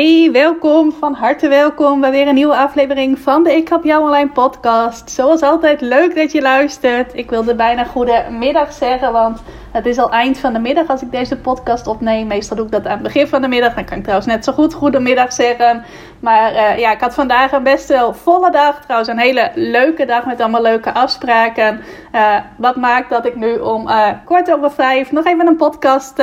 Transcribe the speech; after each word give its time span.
Hey, 0.00 0.30
welkom, 0.32 0.92
van 0.92 1.14
harte 1.14 1.48
welkom 1.48 2.00
bij 2.00 2.10
weer 2.10 2.28
een 2.28 2.34
nieuwe 2.34 2.56
aflevering 2.56 3.18
van 3.18 3.44
de 3.44 3.56
Ik 3.56 3.68
Help 3.68 3.84
Jou 3.84 4.02
Online 4.02 4.28
podcast. 4.28 5.10
Zoals 5.10 5.42
altijd, 5.42 5.80
leuk 5.80 6.14
dat 6.14 6.32
je 6.32 6.40
luistert. 6.40 7.14
Ik 7.14 7.30
wilde 7.30 7.54
bijna 7.54 7.84
goede 7.84 8.26
middag 8.30 8.72
zeggen, 8.72 9.12
want 9.12 9.42
het 9.70 9.86
is 9.86 9.98
al 9.98 10.10
eind 10.10 10.38
van 10.38 10.52
de 10.52 10.58
middag 10.58 10.86
als 10.86 11.02
ik 11.02 11.10
deze 11.10 11.36
podcast 11.36 11.86
opneem. 11.86 12.26
Meestal 12.26 12.56
doe 12.56 12.66
ik 12.66 12.72
dat 12.72 12.86
aan 12.86 12.92
het 12.92 13.02
begin 13.02 13.26
van 13.26 13.42
de 13.42 13.48
middag. 13.48 13.74
Dan 13.74 13.84
kan 13.84 13.96
ik 13.96 14.02
trouwens 14.02 14.32
net 14.32 14.44
zo 14.44 14.52
goed 14.52 14.74
goedemiddag 14.74 15.32
zeggen. 15.32 15.84
Maar 16.20 16.52
uh, 16.52 16.78
ja, 16.78 16.92
ik 16.92 17.00
had 17.00 17.14
vandaag 17.14 17.52
een 17.52 17.62
best 17.62 17.88
wel 17.88 18.14
volle 18.14 18.50
dag. 18.50 18.80
Trouwens 18.80 19.10
een 19.10 19.18
hele 19.18 19.50
leuke 19.54 20.04
dag 20.04 20.26
met 20.26 20.40
allemaal 20.40 20.62
leuke 20.62 20.94
afspraken. 20.94 21.80
Uh, 22.14 22.36
wat 22.56 22.76
maakt 22.76 23.10
dat 23.10 23.26
ik 23.26 23.36
nu 23.36 23.58
om 23.58 23.88
uh, 23.88 24.08
kwart 24.24 24.52
over 24.52 24.70
vijf 24.70 25.12
nog 25.12 25.24
even 25.24 25.46
een 25.46 25.56
podcast 25.56 26.22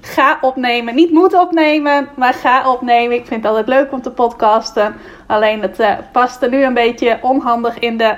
ga 0.00 0.38
opnemen. 0.40 0.94
Niet 0.94 1.12
moet 1.12 1.34
opnemen, 1.34 2.08
maar 2.16 2.34
ga 2.34 2.70
opnemen. 2.70 3.16
Ik 3.16 3.26
vind 3.26 3.42
het 3.42 3.52
altijd 3.52 3.68
leuk 3.68 3.92
om 3.92 4.02
te 4.02 4.10
podcasten. 4.10 4.94
Alleen 5.26 5.62
het 5.62 5.82
paste 6.12 6.48
nu 6.48 6.64
een 6.64 6.74
beetje 6.74 7.18
onhandig 7.20 7.78
in 7.78 7.96
de 7.96 8.14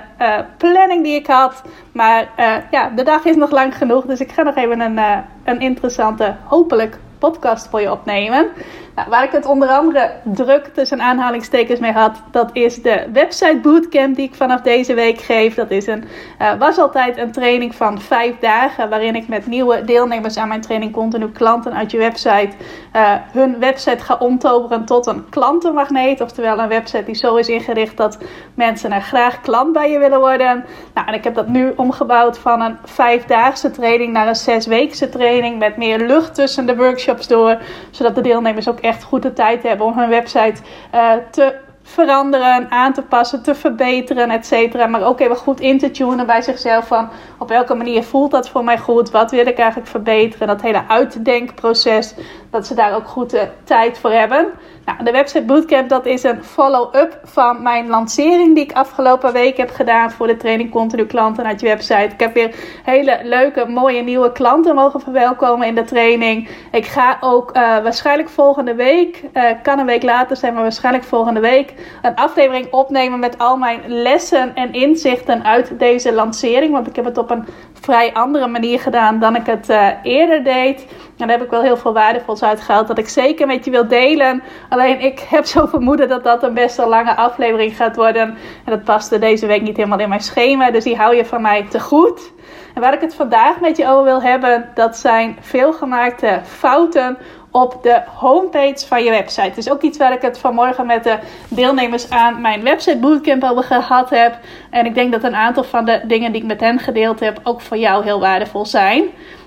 planning 0.56 1.04
die 1.04 1.14
ik 1.14 1.26
had. 1.26 1.62
Maar 1.92 2.28
ja, 2.70 2.90
de 2.96 3.02
dag 3.02 3.24
is 3.24 3.36
nog 3.36 3.50
lang 3.50 3.76
genoeg. 3.76 4.04
Dus 4.04 4.20
ik 4.20 4.32
ga 4.32 4.42
nog 4.42 4.54
even 4.54 4.80
een, 4.80 5.00
een 5.44 5.60
interessante, 5.60 6.34
hopelijk 6.44 6.98
podcast 7.18 7.68
voor 7.68 7.80
je 7.80 7.90
opnemen. 7.90 8.48
Nou, 8.94 9.08
waar 9.08 9.24
ik 9.24 9.30
het 9.30 9.46
onder 9.46 9.68
andere 9.68 10.10
druk 10.22 10.66
tussen 10.74 11.02
aanhalingstekens 11.02 11.80
mee 11.80 11.92
had, 11.92 12.22
dat 12.30 12.50
is 12.52 12.82
de 12.82 13.06
website 13.12 13.58
bootcamp 13.62 14.16
die 14.16 14.26
ik 14.26 14.34
vanaf 14.34 14.60
deze 14.60 14.94
week 14.94 15.20
geef. 15.20 15.54
Dat 15.54 15.70
is 15.70 15.86
een, 15.86 16.04
uh, 16.40 16.58
was 16.58 16.78
altijd 16.78 17.16
een 17.16 17.32
training 17.32 17.74
van 17.74 18.00
vijf 18.00 18.38
dagen, 18.38 18.88
waarin 18.88 19.14
ik 19.14 19.28
met 19.28 19.46
nieuwe 19.46 19.84
deelnemers 19.84 20.36
aan 20.36 20.48
mijn 20.48 20.60
training 20.60 20.92
continu 20.92 21.28
klanten 21.28 21.74
uit 21.74 21.90
je 21.90 21.98
website 21.98 22.48
uh, 22.96 23.12
hun 23.32 23.58
website 23.58 24.04
ga 24.04 24.16
omtoveren 24.18 24.84
tot 24.84 25.06
een 25.06 25.28
klantenmagneet. 25.30 26.20
Oftewel 26.20 26.58
een 26.58 26.68
website 26.68 27.04
die 27.04 27.14
zo 27.14 27.36
is 27.36 27.48
ingericht 27.48 27.96
dat 27.96 28.18
mensen 28.54 28.92
er 28.92 29.02
graag 29.02 29.40
klant 29.40 29.72
bij 29.72 29.90
je 29.90 29.98
willen 29.98 30.20
worden. 30.20 30.64
Nou, 30.94 31.06
en 31.06 31.14
ik 31.14 31.24
heb 31.24 31.34
dat 31.34 31.48
nu 31.48 31.72
omgebouwd 31.76 32.38
van 32.38 32.60
een 32.60 32.76
vijfdaagse 32.84 33.70
training 33.70 34.12
naar 34.12 34.28
een 34.28 34.36
zesweekse 34.36 35.08
training 35.08 35.58
met 35.58 35.76
meer 35.76 35.98
lucht 35.98 36.34
tussen 36.34 36.66
de 36.66 36.76
workshops 36.76 37.28
door, 37.28 37.58
zodat 37.90 38.14
de 38.14 38.20
deelnemers 38.20 38.68
ook 38.68 38.82
echt 38.84 39.02
goed 39.02 39.22
de 39.22 39.32
tijd 39.32 39.62
hebben 39.62 39.86
om 39.86 39.98
hun 39.98 40.08
website 40.08 40.62
uh, 40.94 41.12
te 41.30 41.54
veranderen, 41.82 42.70
aan 42.70 42.92
te 42.92 43.02
passen, 43.02 43.42
te 43.42 43.54
verbeteren, 43.54 44.30
et 44.30 44.46
cetera. 44.46 44.86
Maar 44.86 45.02
ook 45.02 45.20
even 45.20 45.36
goed 45.36 45.60
in 45.60 45.78
te 45.78 45.90
tunen 45.90 46.26
bij 46.26 46.42
zichzelf 46.42 46.86
van 46.86 47.08
op 47.38 47.48
welke 47.48 47.74
manier 47.74 48.02
voelt 48.02 48.30
dat 48.30 48.48
voor 48.48 48.64
mij 48.64 48.78
goed? 48.78 49.10
Wat 49.10 49.30
wil 49.30 49.46
ik 49.46 49.58
eigenlijk 49.58 49.90
verbeteren? 49.90 50.46
Dat 50.46 50.62
hele 50.62 50.82
uitdenkproces, 50.88 52.14
dat 52.50 52.66
ze 52.66 52.74
daar 52.74 52.94
ook 52.94 53.06
goed 53.06 53.30
de 53.30 53.48
tijd 53.64 53.98
voor 53.98 54.10
hebben. 54.10 54.46
Nou, 54.84 55.04
de 55.04 55.10
website 55.10 55.42
Bootcamp 55.42 55.88
dat 55.88 56.06
is 56.06 56.22
een 56.22 56.44
follow-up 56.44 57.20
van 57.22 57.62
mijn 57.62 57.88
lancering 57.88 58.54
die 58.54 58.64
ik 58.64 58.72
afgelopen 58.72 59.32
week 59.32 59.56
heb 59.56 59.70
gedaan 59.70 60.10
voor 60.10 60.26
de 60.26 60.36
training 60.36 60.70
continu 60.70 61.06
klanten 61.06 61.44
uit 61.44 61.60
je 61.60 61.66
website. 61.66 62.08
Ik 62.12 62.20
heb 62.20 62.34
weer 62.34 62.54
hele 62.82 63.20
leuke, 63.22 63.66
mooie 63.68 64.02
nieuwe 64.02 64.32
klanten 64.32 64.74
mogen 64.74 65.00
verwelkomen 65.00 65.66
in 65.66 65.74
de 65.74 65.84
training. 65.84 66.48
Ik 66.72 66.86
ga 66.86 67.16
ook 67.20 67.56
uh, 67.56 67.62
waarschijnlijk 67.62 68.28
volgende 68.28 68.74
week, 68.74 69.22
uh, 69.34 69.42
kan 69.62 69.78
een 69.78 69.86
week 69.86 70.02
later 70.02 70.36
zijn, 70.36 70.54
maar 70.54 70.62
waarschijnlijk 70.62 71.04
volgende 71.04 71.40
week 71.40 71.74
een 72.02 72.14
aflevering 72.14 72.72
opnemen 72.72 73.18
met 73.18 73.38
al 73.38 73.56
mijn 73.56 73.80
lessen 73.86 74.54
en 74.54 74.72
inzichten 74.72 75.44
uit 75.44 75.78
deze 75.78 76.12
lancering. 76.12 76.72
Want 76.72 76.86
ik 76.86 76.96
heb 76.96 77.04
het 77.04 77.18
op 77.18 77.30
een 77.30 77.44
vrij 77.72 78.12
andere 78.12 78.46
manier 78.46 78.80
gedaan 78.80 79.18
dan 79.18 79.36
ik 79.36 79.46
het 79.46 79.70
uh, 79.70 79.88
eerder 80.02 80.44
deed. 80.44 80.86
En 81.16 81.26
daar 81.26 81.36
heb 81.36 81.44
ik 81.46 81.50
wel 81.50 81.62
heel 81.62 81.76
veel 81.76 81.92
waardevols 81.92 82.42
uitgehaald 82.42 82.86
dat 82.86 82.98
ik 82.98 83.08
zeker 83.08 83.46
met 83.46 83.64
je 83.64 83.70
wil 83.70 83.88
delen. 83.88 84.42
Alleen 84.68 85.00
ik 85.00 85.18
heb 85.28 85.44
zo 85.44 85.66
vermoeden 85.66 86.08
dat 86.08 86.24
dat 86.24 86.42
een 86.42 86.54
best 86.54 86.76
wel 86.76 86.88
lange 86.88 87.16
aflevering 87.16 87.76
gaat 87.76 87.96
worden. 87.96 88.22
En 88.64 88.70
dat 88.70 88.84
paste 88.84 89.18
deze 89.18 89.46
week 89.46 89.62
niet 89.62 89.76
helemaal 89.76 89.98
in 89.98 90.08
mijn 90.08 90.20
schema. 90.20 90.70
Dus 90.70 90.84
die 90.84 90.96
hou 90.96 91.16
je 91.16 91.24
van 91.24 91.42
mij 91.42 91.66
te 91.70 91.80
goed. 91.80 92.32
En 92.74 92.80
waar 92.80 92.94
ik 92.94 93.00
het 93.00 93.14
vandaag 93.14 93.60
met 93.60 93.76
je 93.76 93.88
over 93.88 94.04
wil 94.04 94.22
hebben, 94.22 94.70
dat 94.74 94.96
zijn 94.96 95.36
veelgemaakte 95.40 96.40
fouten 96.44 97.18
op 97.50 97.82
de 97.82 98.02
homepage 98.14 98.86
van 98.86 99.04
je 99.04 99.10
website. 99.10 99.52
Is 99.58 99.70
ook 99.70 99.82
iets 99.82 99.98
waar 99.98 100.12
ik 100.12 100.22
het 100.22 100.38
vanmorgen 100.38 100.86
met 100.86 101.04
de 101.04 101.18
deelnemers 101.48 102.10
aan 102.10 102.40
mijn 102.40 102.62
website 102.62 102.98
bootcamp 102.98 103.44
over 103.44 103.62
gehad 103.62 104.10
heb. 104.10 104.38
En 104.70 104.86
ik 104.86 104.94
denk 104.94 105.12
dat 105.12 105.24
een 105.24 105.34
aantal 105.34 105.64
van 105.64 105.84
de 105.84 106.00
dingen 106.04 106.32
die 106.32 106.40
ik 106.40 106.46
met 106.46 106.60
hen 106.60 106.78
gedeeld 106.78 107.20
heb 107.20 107.40
ook 107.42 107.60
voor 107.60 107.76
jou 107.76 108.04
heel 108.04 108.20
waardevol 108.20 108.66
zijn. 108.66 109.04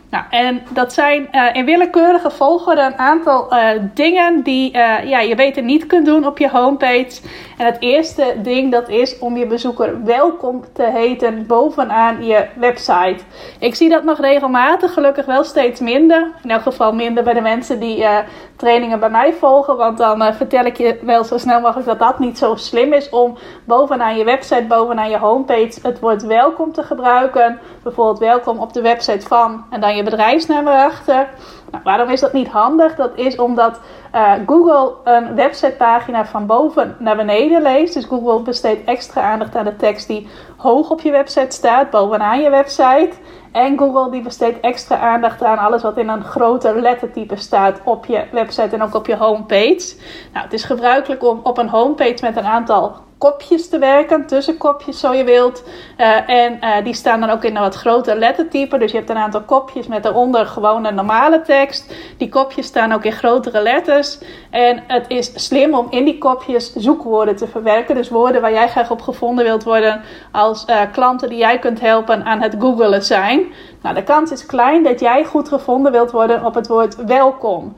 Nou, 0.10 0.24
en 0.30 0.62
dat 0.70 0.94
zijn 0.94 1.28
uh, 1.32 1.50
in 1.54 1.66
willekeurige 1.66 2.32
volgorde 2.32 2.82
een 2.82 2.98
aantal 2.98 3.54
uh, 3.54 3.70
dingen 3.94 4.44
die 4.44 4.76
uh, 4.76 5.04
ja, 5.04 5.20
je 5.20 5.36
beter 5.36 5.64
niet 5.64 5.86
kunt 5.86 6.06
doen 6.06 6.26
op 6.26 6.38
je 6.38 6.50
homepage. 6.50 7.22
En 7.58 7.66
het 7.66 7.78
eerste 7.80 8.36
ding 8.44 8.72
dat 8.72 8.90
is 8.90 9.20
om 9.20 9.38
je 9.38 9.46
bezoeker 9.46 10.04
welkom 10.04 10.64
te 10.74 10.84
heten 10.84 11.46
bovenaan 11.48 12.26
je 12.26 12.46
website. 12.56 13.18
Ik 13.60 13.76
zie 13.76 13.90
dat 13.90 14.04
nog 14.04 14.20
regelmatig, 14.20 14.94
gelukkig 14.94 15.26
wel 15.26 15.44
steeds 15.44 15.80
minder. 15.80 16.32
In 16.44 16.52
elk 16.52 16.62
geval 16.62 16.94
minder 16.94 17.24
bij 17.24 17.34
de 17.34 17.42
mensen 17.42 17.80
die 17.80 18.06
trainingen 18.56 19.00
bij 19.00 19.10
mij 19.10 19.34
volgen. 19.34 19.78
Want 19.78 19.98
dan 19.98 20.34
vertel 20.34 20.66
ik 20.66 20.78
je 20.78 21.00
wel 21.02 21.24
zo 21.24 21.38
snel 21.38 21.62
mogelijk 21.62 21.88
dat 21.88 22.00
dat 22.00 22.20
niet 22.20 22.38
zo 22.38 22.56
slim 22.56 22.94
is 22.94 23.10
om 23.10 23.38
bovenaan 23.66 24.18
je 24.18 24.24
website, 24.24 24.66
bovenaan 24.68 25.10
je 25.10 25.18
homepage 25.18 25.80
het 25.82 26.00
woord 26.00 26.24
welkom 26.24 26.72
te 26.72 26.84
gebruiken. 26.84 27.60
Bijvoorbeeld 27.84 28.20
welkom 28.20 28.58
op 28.58 28.74
de 28.74 28.82
website 28.82 29.28
van 29.28 29.66
en 29.70 29.82
dan 29.82 29.96
je 29.98 30.04
bedrijfsnaam 30.04 30.68
erachter. 30.68 31.28
Nou, 31.72 31.84
waarom 31.84 32.10
is 32.10 32.20
dat 32.20 32.34
niet 32.34 32.48
handig? 32.48 32.96
Dat 32.96 33.12
is 33.16 33.36
omdat 33.36 33.80
uh, 34.16 34.34
Google 34.46 34.94
een 35.04 35.36
websitepagina 35.36 36.26
van 36.26 36.46
boven 36.46 36.96
naar 37.00 37.16
beneden 37.16 37.62
leest. 37.62 37.94
Dus 37.94 38.06
Google 38.06 38.42
besteedt 38.42 38.88
extra 38.88 39.22
aandacht 39.22 39.56
aan 39.56 39.66
de 39.66 39.76
tekst 39.76 40.08
die 40.08 40.28
hoog 40.58 40.90
op 40.90 41.02
je 41.02 41.12
website 41.12 41.56
staat, 41.56 41.90
bovenaan 41.90 42.42
je 42.42 42.50
website. 42.50 43.12
En 43.52 43.78
Google 43.78 44.12
die 44.12 44.22
besteedt 44.22 44.60
extra 44.60 44.98
aandacht 44.98 45.44
aan 45.44 45.58
alles 45.58 45.82
wat 45.82 45.98
in 45.98 46.10
een 46.10 46.24
groter 46.24 46.82
lettertype 46.82 47.36
staat 47.36 47.80
op 47.84 48.06
je 48.06 48.24
website 48.32 48.76
en 48.76 48.82
ook 48.82 48.96
op 48.96 49.08
je 49.08 49.18
homepage. 49.18 49.96
Nou, 50.34 50.44
het 50.44 50.54
is 50.54 50.64
gebruikelijk 50.64 51.24
om 51.24 51.40
op 51.44 51.58
een 51.58 51.70
homepage 51.70 52.18
met 52.22 52.38
een 52.38 52.46
aantal 52.46 52.96
kopjes 53.18 53.70
te 53.70 53.78
werken, 53.78 54.26
tussenkopjes 54.26 55.00
zo 55.00 55.14
je 55.14 55.24
wilt. 55.24 55.64
Uh, 55.98 56.30
en 56.30 56.60
uh, 56.62 56.84
die 56.84 56.94
staan 56.94 57.20
dan 57.20 57.30
ook 57.30 57.44
in 57.44 57.56
een 57.56 57.62
wat 57.62 57.76
groter 57.76 58.16
lettertype. 58.16 58.78
Dus 58.78 58.92
je 58.92 58.98
hebt 58.98 59.10
een 59.10 59.18
aantal 59.18 59.42
kopjes 59.42 59.88
met 59.88 60.04
daaronder 60.04 60.46
gewoon 60.46 60.86
een 60.86 60.96
normale 60.96 61.42
tekst. 61.42 61.94
Die 62.18 62.30
kopjes 62.30 62.66
staan 62.66 62.92
ook 62.92 63.04
in 63.04 63.12
grotere 63.12 63.62
letters. 63.62 64.18
En 64.50 64.84
het 64.88 65.06
is 65.08 65.32
slim 65.36 65.74
om 65.74 65.88
in 65.90 66.06
die 66.06 66.18
kopjes 66.18 66.74
zoekwoorden 66.74 67.36
te 67.36 67.48
verwerken. 67.48 67.96
Dus 67.96 68.10
woorden 68.10 68.42
waar 68.42 68.54
jij 68.54 68.70
graag 68.70 68.92
op 68.92 69.02
gevonden 69.02 69.46
wilt 69.46 69.64
worden 69.64 70.02
als 70.32 70.66
uh, 70.70 70.82
klanten 70.92 71.30
die 71.30 71.38
jij 71.38 71.60
kunt 71.60 71.80
helpen 71.80 72.26
aan 72.26 72.42
het 72.42 72.56
googelen 72.60 73.04
zijn. 73.04 73.46
Nou, 73.82 73.96
de 73.96 74.04
kans 74.04 74.32
is 74.32 74.46
klein 74.46 74.84
dat 74.84 75.00
jij 75.00 75.26
goed 75.26 75.48
gevonden 75.48 75.92
wilt 75.92 76.12
worden 76.12 76.46
op 76.46 76.54
het 76.54 76.68
woord 76.68 76.96
welkom. 77.06 77.76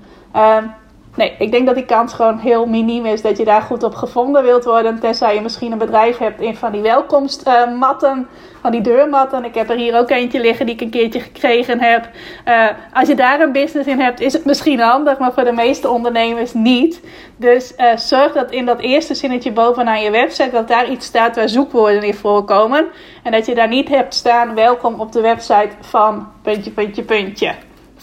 Nee, 1.16 1.36
ik 1.40 1.52
denk 1.52 1.66
dat 1.66 1.76
die 1.76 1.86
kans 1.86 2.14
gewoon 2.14 2.38
heel 2.38 2.66
miniem 2.66 3.06
is 3.06 3.22
dat 3.22 3.38
je 3.38 3.46
daar 3.46 3.62
goed 3.62 3.84
op 3.84 3.96
gevonden 3.96 4.44
wilt 4.44 4.64
worden. 4.64 5.00
Tenzij 5.00 5.36
je 5.36 5.42
misschien 5.42 5.72
een 5.72 5.78
bedrijf 5.78 6.18
hebt 6.18 6.42
in 6.42 6.56
van 6.56 6.72
die 6.72 6.82
welkomstmatten, 6.82 8.28
van 8.62 8.72
die 8.72 8.82
deurmatten. 8.82 9.46
Ik 9.46 9.56
heb 9.56 9.70
er 9.70 9.76
hier 9.76 9.98
ook 9.98 10.10
eentje 10.10 10.40
liggen 10.40 10.66
die 10.66 10.76
ik 10.76 10.82
een 10.82 10.90
keertje 10.90 11.20
gekregen 11.20 11.82
heb. 11.82 12.10
Uh, 12.48 12.68
als 12.94 13.08
je 13.08 13.16
daar 13.16 13.42
een 13.42 13.52
business 13.52 13.88
in 13.88 14.00
hebt, 14.00 14.20
is 14.20 14.34
het 14.34 14.46
misschien 14.46 14.80
handig, 14.80 15.18
maar 15.18 15.34
voor 15.34 15.44
de 15.44 15.52
meeste 15.52 15.90
ondernemers 15.90 16.54
niet. 16.54 17.02
Dus 17.38 17.74
uh, 17.78 17.98
zorg 17.98 18.34
dat 18.34 18.52
in 18.52 18.66
dat 18.66 18.80
eerste 18.80 19.14
zinnetje 19.14 19.52
bovenaan 19.52 20.02
je 20.02 20.12
website, 20.12 20.52
dat 20.52 20.68
daar 20.68 20.90
iets 20.90 21.06
staat 21.06 21.36
waar 21.36 21.50
zoekwoorden 21.50 22.04
in 22.04 22.16
voorkomen. 22.16 22.88
En 23.24 23.32
dat 23.32 23.46
je 23.46 23.56
daar 23.56 23.68
niet 23.68 23.90
hebt 23.90 24.14
staan, 24.14 24.56
welkom 24.56 25.00
op 25.00 25.12
de 25.12 25.22
website 25.22 25.72
van 25.82 26.28
puntje, 26.42 26.72
puntje, 26.72 27.04
puntje. 27.04 27.56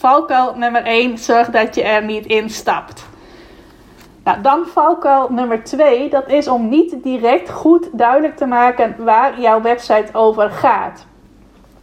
Valkuil 0.07 0.55
nummer 0.57 0.83
1, 0.83 1.19
zorg 1.19 1.51
dat 1.51 1.75
je 1.75 1.83
er 1.83 2.05
niet 2.05 2.27
in 2.27 2.51
stapt. 2.51 3.07
Nou, 4.25 4.41
dan 4.41 4.67
valkuil 4.67 5.29
nummer 5.31 5.65
2, 5.65 6.11
dat 6.11 6.29
is 6.29 6.49
om 6.49 6.69
niet 6.69 7.03
direct 7.03 7.51
goed 7.51 7.89
duidelijk 7.93 8.37
te 8.37 8.47
maken 8.47 8.95
waar 8.99 9.41
jouw 9.41 9.61
website 9.61 10.07
over 10.13 10.51
gaat. 10.51 11.07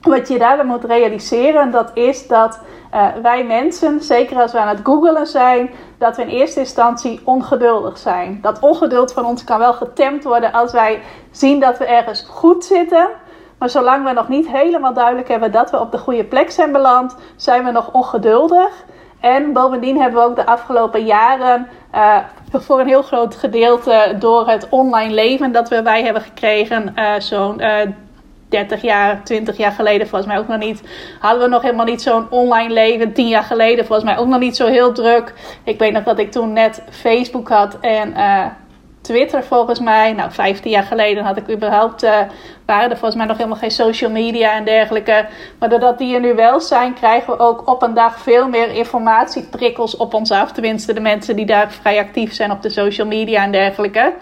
wat 0.01 0.27
je 0.27 0.37
daarin 0.37 0.65
moet 0.65 0.83
realiseren, 0.83 1.71
dat 1.71 1.91
is 1.93 2.27
dat 2.27 2.59
uh, 2.93 3.07
wij 3.21 3.43
mensen, 3.45 4.01
zeker 4.01 4.37
als 4.41 4.51
we 4.51 4.59
aan 4.59 4.67
het 4.67 4.79
googelen 4.83 5.27
zijn, 5.27 5.69
dat 5.97 6.15
we 6.15 6.21
in 6.21 6.27
eerste 6.27 6.59
instantie 6.59 7.21
ongeduldig 7.23 7.97
zijn. 7.97 8.39
Dat 8.41 8.59
ongeduld 8.59 9.13
van 9.13 9.25
ons 9.25 9.43
kan 9.43 9.59
wel 9.59 9.73
getemd 9.73 10.23
worden 10.23 10.51
als 10.51 10.71
wij 10.71 11.01
zien 11.31 11.59
dat 11.59 11.77
we 11.77 11.85
ergens 11.85 12.25
goed 12.29 12.65
zitten. 12.65 13.07
Maar 13.63 13.71
zolang 13.71 14.05
we 14.05 14.13
nog 14.13 14.27
niet 14.27 14.47
helemaal 14.47 14.93
duidelijk 14.93 15.27
hebben 15.27 15.51
dat 15.51 15.71
we 15.71 15.79
op 15.79 15.91
de 15.91 15.97
goede 15.97 16.23
plek 16.23 16.51
zijn 16.51 16.71
beland, 16.71 17.15
zijn 17.35 17.63
we 17.63 17.71
nog 17.71 17.91
ongeduldig. 17.91 18.85
En 19.19 19.53
bovendien 19.53 20.01
hebben 20.01 20.21
we 20.21 20.27
ook 20.27 20.35
de 20.35 20.45
afgelopen 20.45 21.05
jaren 21.05 21.67
uh, 21.95 22.17
voor 22.51 22.79
een 22.79 22.87
heel 22.87 23.01
groot 23.01 23.35
gedeelte 23.35 24.15
door 24.19 24.47
het 24.47 24.67
online 24.69 25.13
leven 25.13 25.51
dat 25.51 25.69
we 25.69 25.81
bij 25.81 26.03
hebben 26.03 26.21
gekregen, 26.21 26.93
uh, 26.95 27.13
zo'n 27.17 27.61
30 28.49 28.81
jaar, 28.81 29.23
20 29.23 29.57
jaar 29.57 29.71
geleden 29.71 30.07
volgens 30.07 30.31
mij 30.31 30.39
ook 30.39 30.47
nog 30.47 30.59
niet. 30.59 30.83
Hadden 31.19 31.43
we 31.43 31.49
nog 31.49 31.61
helemaal 31.61 31.85
niet 31.85 32.01
zo'n 32.01 32.29
online 32.29 32.73
leven. 32.73 33.13
10 33.13 33.27
jaar 33.27 33.43
geleden 33.43 33.85
volgens 33.85 34.09
mij 34.09 34.17
ook 34.17 34.27
nog 34.27 34.39
niet 34.39 34.55
zo 34.55 34.67
heel 34.67 34.91
druk. 34.91 35.33
Ik 35.63 35.79
weet 35.79 35.93
nog 35.93 36.03
dat 36.03 36.19
ik 36.19 36.31
toen 36.31 36.53
net 36.53 36.83
Facebook 36.89 37.49
had 37.49 37.79
en 37.79 38.13
Twitter 39.03 39.43
volgens 39.43 39.79
mij. 39.79 40.13
Nou, 40.13 40.31
15 40.31 40.71
jaar 40.71 40.83
geleden 40.83 41.23
had 41.23 41.37
ik 41.37 41.49
überhaupt, 41.49 42.03
uh, 42.03 42.17
waren 42.65 42.89
er 42.89 42.97
volgens 42.97 43.15
mij 43.15 43.25
nog 43.25 43.37
helemaal 43.37 43.57
geen 43.57 43.71
social 43.71 44.11
media 44.11 44.53
en 44.53 44.65
dergelijke. 44.65 45.25
Maar 45.59 45.69
doordat 45.69 45.97
die 45.97 46.15
er 46.15 46.21
nu 46.21 46.35
wel 46.35 46.59
zijn, 46.59 46.93
krijgen 46.93 47.33
we 47.33 47.39
ook 47.39 47.67
op 47.67 47.81
een 47.81 47.93
dag 47.93 48.19
veel 48.19 48.47
meer 48.47 48.71
informatieprikkels 48.71 49.97
op 49.97 50.13
ons 50.13 50.31
af. 50.31 50.51
Tenminste, 50.51 50.93
de 50.93 50.99
mensen 50.99 51.35
die 51.35 51.45
daar 51.45 51.71
vrij 51.71 51.99
actief 51.99 52.33
zijn 52.33 52.51
op 52.51 52.61
de 52.61 52.69
social 52.69 53.07
media 53.07 53.43
en 53.43 53.51
dergelijke. 53.51 54.13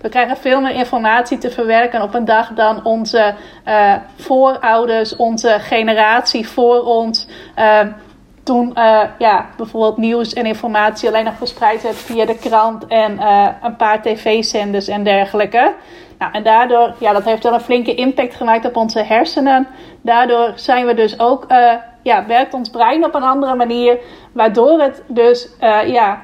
We 0.00 0.08
krijgen 0.08 0.36
veel 0.36 0.60
meer 0.60 0.74
informatie 0.74 1.38
te 1.38 1.50
verwerken 1.50 2.02
op 2.02 2.14
een 2.14 2.24
dag 2.24 2.52
dan 2.52 2.84
onze 2.84 3.34
uh, 3.68 3.94
voorouders, 4.16 5.16
onze 5.16 5.56
generatie 5.60 6.48
voor 6.48 6.82
ons. 6.82 7.26
Uh, 7.58 7.80
toen 8.48 8.72
uh, 8.78 9.00
ja, 9.18 9.46
bijvoorbeeld 9.56 9.96
nieuws 9.96 10.32
en 10.32 10.46
informatie 10.46 11.08
alleen 11.08 11.24
nog 11.24 11.36
verspreid 11.36 11.82
werd 11.82 11.96
via 11.96 12.24
de 12.24 12.38
krant 12.38 12.86
en 12.86 13.18
een 13.62 13.76
paar 13.76 14.02
tv-zenders 14.02 14.88
en 14.88 15.04
dergelijke. 15.04 15.72
Nou, 16.18 16.32
en 16.32 16.42
daardoor, 16.42 16.94
ja, 16.98 17.12
dat 17.12 17.24
heeft 17.24 17.42
wel 17.42 17.52
een 17.54 17.60
flinke 17.60 17.94
impact 17.94 18.34
gemaakt 18.34 18.66
op 18.66 18.76
onze 18.76 19.02
hersenen. 19.02 19.68
Daardoor 20.02 20.52
zijn 20.54 20.86
we 20.86 20.94
dus 20.94 21.20
ook, 21.20 21.46
ja, 22.02 22.26
werkt 22.26 22.54
ons 22.54 22.70
brein 22.70 23.04
op 23.04 23.14
een 23.14 23.22
andere 23.22 23.54
manier. 23.54 23.98
Waardoor 24.32 24.80
het 24.80 25.02
dus, 25.06 25.48
ja, 25.86 26.20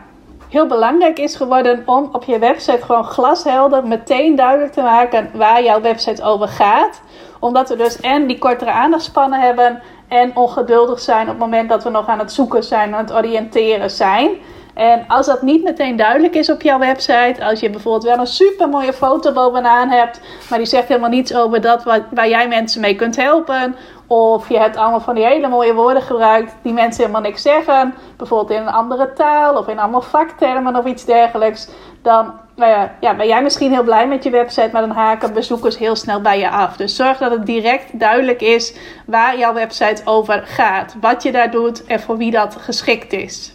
heel 0.49 0.67
belangrijk 0.67 1.19
is 1.19 1.37
geworden 1.37 1.83
om 1.87 2.09
op 2.13 2.25
je 2.25 2.39
website 2.39 2.85
gewoon 2.85 3.05
glashelder 3.05 3.87
meteen 3.87 4.37
duidelijk 4.37 4.73
te 4.73 4.83
maken 4.83 5.31
waar 5.35 5.63
jouw 5.63 5.81
website 5.81 6.23
over 6.23 6.49
gaat. 6.49 7.01
Omdat 7.41 7.69
we 7.69 7.77
dus 7.77 8.01
en 8.01 8.27
die 8.27 8.39
kortere 8.39 8.71
aandachtspannen 8.71 9.41
hebben 9.41 9.83
en 10.09 10.37
ongeduldig 10.37 11.01
zijn 11.01 11.23
op 11.23 11.29
het 11.29 11.39
moment 11.39 11.69
dat 11.69 11.85
we 11.85 11.91
nog 11.91 12.07
aan 12.07 12.19
het 12.19 12.33
zoeken 12.33 12.65
zijn, 12.65 12.95
aan 12.95 13.05
het 13.05 13.13
oriënteren 13.13 13.91
zijn. 13.91 14.31
En 14.75 15.05
als 15.09 15.27
dat 15.27 15.43
niet 15.43 15.63
meteen 15.63 15.97
duidelijk 15.97 16.35
is 16.35 16.51
op 16.51 16.63
jouw 16.63 16.79
website, 16.79 17.45
als 17.45 17.61
je 17.61 17.71
bijvoorbeeld 17.71 18.05
wel 18.05 18.19
een 18.19 18.27
super 18.27 18.69
mooie 18.69 18.93
foto 18.93 19.33
bovenaan 19.33 19.89
hebt, 19.89 20.21
maar 20.51 20.59
die 20.59 20.67
zegt 20.67 20.89
helemaal 20.89 21.11
niets 21.11 21.35
over 21.35 21.61
dat 21.61 21.85
waar 22.11 22.29
jij 22.29 22.49
mensen 22.49 22.81
mee 22.81 22.95
kunt 22.95 23.17
helpen, 23.17 23.77
of 24.07 24.49
je 24.49 24.59
hebt 24.59 24.77
allemaal 24.77 25.01
van 25.01 25.15
die 25.15 25.25
hele 25.25 25.49
mooie 25.49 25.75
woorden 25.75 26.03
gebruikt 26.03 26.55
die 26.63 26.73
mensen 26.73 27.01
helemaal 27.01 27.23
niks 27.23 27.43
zeggen. 27.43 27.95
Bijvoorbeeld 28.17 28.59
in 28.61 28.67
een 28.67 28.73
andere 28.73 29.13
taal 29.13 29.57
of 29.57 29.69
in 29.69 29.79
allemaal 29.79 30.03
vaktermen 30.03 30.77
of 30.77 30.85
iets 30.85 31.05
dergelijks. 31.05 31.69
Dan 32.03 32.33
uh, 32.57 32.83
ja, 33.01 33.15
ben 33.15 33.27
jij 33.27 33.43
misschien 33.43 33.73
heel 33.73 33.83
blij 33.83 34.09
met 34.09 34.25
je 34.25 34.31
website, 34.31 34.69
maar 34.73 34.83
dan 34.87 34.97
haken 34.97 35.33
bezoekers 35.33 35.79
heel 35.79 35.97
snel 35.97 36.21
bij 36.21 36.39
je 36.39 36.51
af. 36.51 36.77
Dus 36.77 36.97
zorg 36.97 37.19
dat 37.19 37.31
het 37.31 37.47
direct 37.47 37.99
duidelijk 37.99 38.41
is 38.41 38.77
waar 39.07 39.39
jouw 39.39 39.53
website 39.53 40.03
over 40.05 40.43
gaat. 40.47 40.97
Wat 41.01 41.23
je 41.23 41.33
daar 41.33 41.51
doet 41.51 41.85
en 41.85 42.01
voor 42.01 42.17
wie 42.17 42.31
dat 42.31 42.57
geschikt 42.57 43.13
is. 43.13 43.54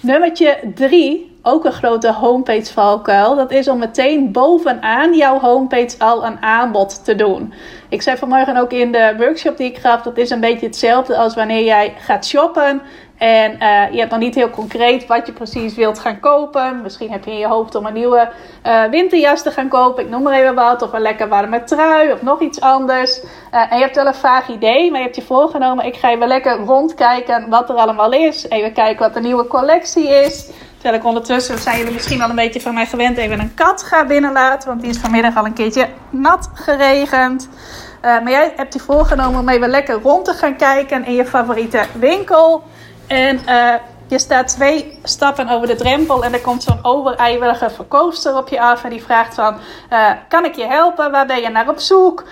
Nummertje 0.00 0.58
3 0.74 1.36
ook 1.42 1.64
een 1.64 1.72
grote 1.72 2.12
homepage 2.12 2.72
valkuil. 2.72 3.36
Dat 3.36 3.50
is 3.50 3.68
om 3.68 3.78
meteen 3.78 4.32
bovenaan 4.32 5.14
jouw 5.14 5.38
homepage 5.38 5.98
al 5.98 6.26
een 6.26 6.42
aanbod 6.42 7.04
te 7.04 7.14
doen. 7.14 7.52
Ik 7.88 8.02
zei 8.02 8.16
vanmorgen 8.16 8.56
ook 8.56 8.72
in 8.72 8.92
de 8.92 9.14
workshop 9.18 9.56
die 9.56 9.70
ik 9.70 9.78
gaf, 9.78 10.02
dat 10.02 10.18
is 10.18 10.30
een 10.30 10.40
beetje 10.40 10.66
hetzelfde 10.66 11.16
als 11.16 11.34
wanneer 11.34 11.64
jij 11.64 11.94
gaat 11.98 12.26
shoppen. 12.26 12.82
En 13.16 13.52
uh, 13.52 13.92
je 13.92 13.98
hebt 13.98 14.10
nog 14.10 14.20
niet 14.20 14.34
heel 14.34 14.50
concreet 14.50 15.06
wat 15.06 15.26
je 15.26 15.32
precies 15.32 15.74
wilt 15.74 15.98
gaan 15.98 16.20
kopen. 16.20 16.82
Misschien 16.82 17.10
heb 17.10 17.24
je 17.24 17.30
in 17.30 17.38
je 17.38 17.46
hoofd 17.46 17.74
om 17.74 17.86
een 17.86 17.92
nieuwe 17.92 18.28
uh, 18.66 18.84
winterjas 18.84 19.42
te 19.42 19.50
gaan 19.50 19.68
kopen. 19.68 20.04
Ik 20.04 20.10
noem 20.10 20.22
maar 20.22 20.40
even 20.40 20.54
wat. 20.54 20.82
Of 20.82 20.92
een 20.92 21.00
lekker 21.00 21.28
warme 21.28 21.64
trui. 21.64 22.12
Of 22.12 22.22
nog 22.22 22.40
iets 22.40 22.60
anders. 22.60 23.20
Uh, 23.22 23.72
en 23.72 23.76
je 23.76 23.82
hebt 23.82 23.96
wel 23.96 24.06
een 24.06 24.14
vaag 24.14 24.48
idee. 24.48 24.90
Maar 24.90 24.98
je 24.98 25.04
hebt 25.04 25.16
je 25.16 25.22
voorgenomen. 25.22 25.84
Ik 25.84 25.96
ga 25.96 26.10
even 26.10 26.28
lekker 26.28 26.56
rondkijken 26.56 27.48
wat 27.48 27.68
er 27.68 27.74
allemaal 27.76 28.12
is. 28.12 28.48
Even 28.48 28.72
kijken 28.72 29.02
wat 29.02 29.14
de 29.14 29.20
nieuwe 29.20 29.46
collectie 29.46 30.08
is. 30.08 30.50
Terwijl 30.74 31.00
ik 31.00 31.06
ondertussen, 31.06 31.58
zijn 31.58 31.78
jullie 31.78 31.92
misschien 31.92 32.22
al 32.22 32.30
een 32.30 32.36
beetje 32.36 32.60
van 32.60 32.74
mij 32.74 32.86
gewend, 32.86 33.16
even 33.16 33.40
een 33.40 33.54
kat 33.54 33.82
ga 33.82 34.04
binnenlaten. 34.04 34.68
Want 34.68 34.80
die 34.80 34.90
is 34.90 34.98
vanmiddag 34.98 35.36
al 35.36 35.44
een 35.44 35.52
keertje 35.52 35.88
nat 36.10 36.50
geregend. 36.54 37.48
Maar 38.02 38.30
jij 38.30 38.52
hebt 38.56 38.72
je 38.72 38.80
voorgenomen 38.80 39.40
om 39.40 39.48
even 39.48 39.68
lekker 39.68 40.00
rond 40.02 40.24
te 40.24 40.32
gaan 40.32 40.56
kijken 40.56 41.04
in 41.04 41.14
je 41.14 41.26
favoriete 41.26 41.84
winkel. 41.98 42.62
En 43.06 43.40
uh, 43.48 43.74
je 44.08 44.18
staat 44.18 44.48
twee 44.48 44.98
stappen 45.02 45.48
over 45.48 45.66
de 45.66 45.74
drempel 45.74 46.24
en 46.24 46.32
er 46.32 46.40
komt 46.40 46.62
zo'n 46.62 46.78
overijverige 46.82 47.70
verkoopster 47.70 48.36
op 48.36 48.48
je 48.48 48.60
af. 48.60 48.84
En 48.84 48.90
die 48.90 49.02
vraagt 49.02 49.34
van, 49.34 49.56
uh, 49.92 50.10
kan 50.28 50.44
ik 50.44 50.54
je 50.54 50.66
helpen? 50.66 51.10
Waar 51.10 51.26
ben 51.26 51.40
je 51.40 51.48
naar 51.48 51.68
op 51.68 51.78
zoek? 51.78 52.24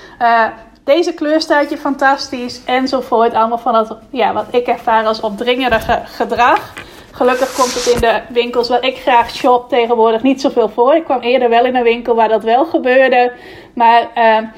deze 0.85 1.15
kleur 1.15 1.41
staat 1.41 1.71
je 1.71 1.79
fantastisch 1.79 2.65
enzovoort. 2.65 3.35
Allemaal 3.35 3.59
van 3.59 3.73
dat, 3.73 3.97
ja, 4.11 4.33
wat 4.33 4.47
ik 4.51 4.67
ervaar 4.67 5.07
als 5.07 5.21
opdringerige 5.21 6.01
gedrag. 6.05 6.73
Gelukkig 7.15 7.55
komt 7.55 7.75
het 7.75 7.87
in 7.87 8.01
de 8.01 8.21
winkels 8.29 8.69
waar 8.69 8.85
ik 8.85 8.97
graag 8.97 9.31
shop 9.31 9.69
tegenwoordig 9.69 10.23
niet 10.23 10.41
zoveel 10.41 10.69
voor. 10.69 10.95
Ik 10.95 11.05
kwam 11.05 11.21
eerder 11.21 11.49
wel 11.49 11.65
in 11.65 11.77
een 11.77 11.83
winkel 11.83 12.15
waar 12.15 12.29
dat 12.29 12.43
wel 12.43 12.65
gebeurde. 12.65 13.33
Maar 13.75 14.09
uh, 14.17 14.49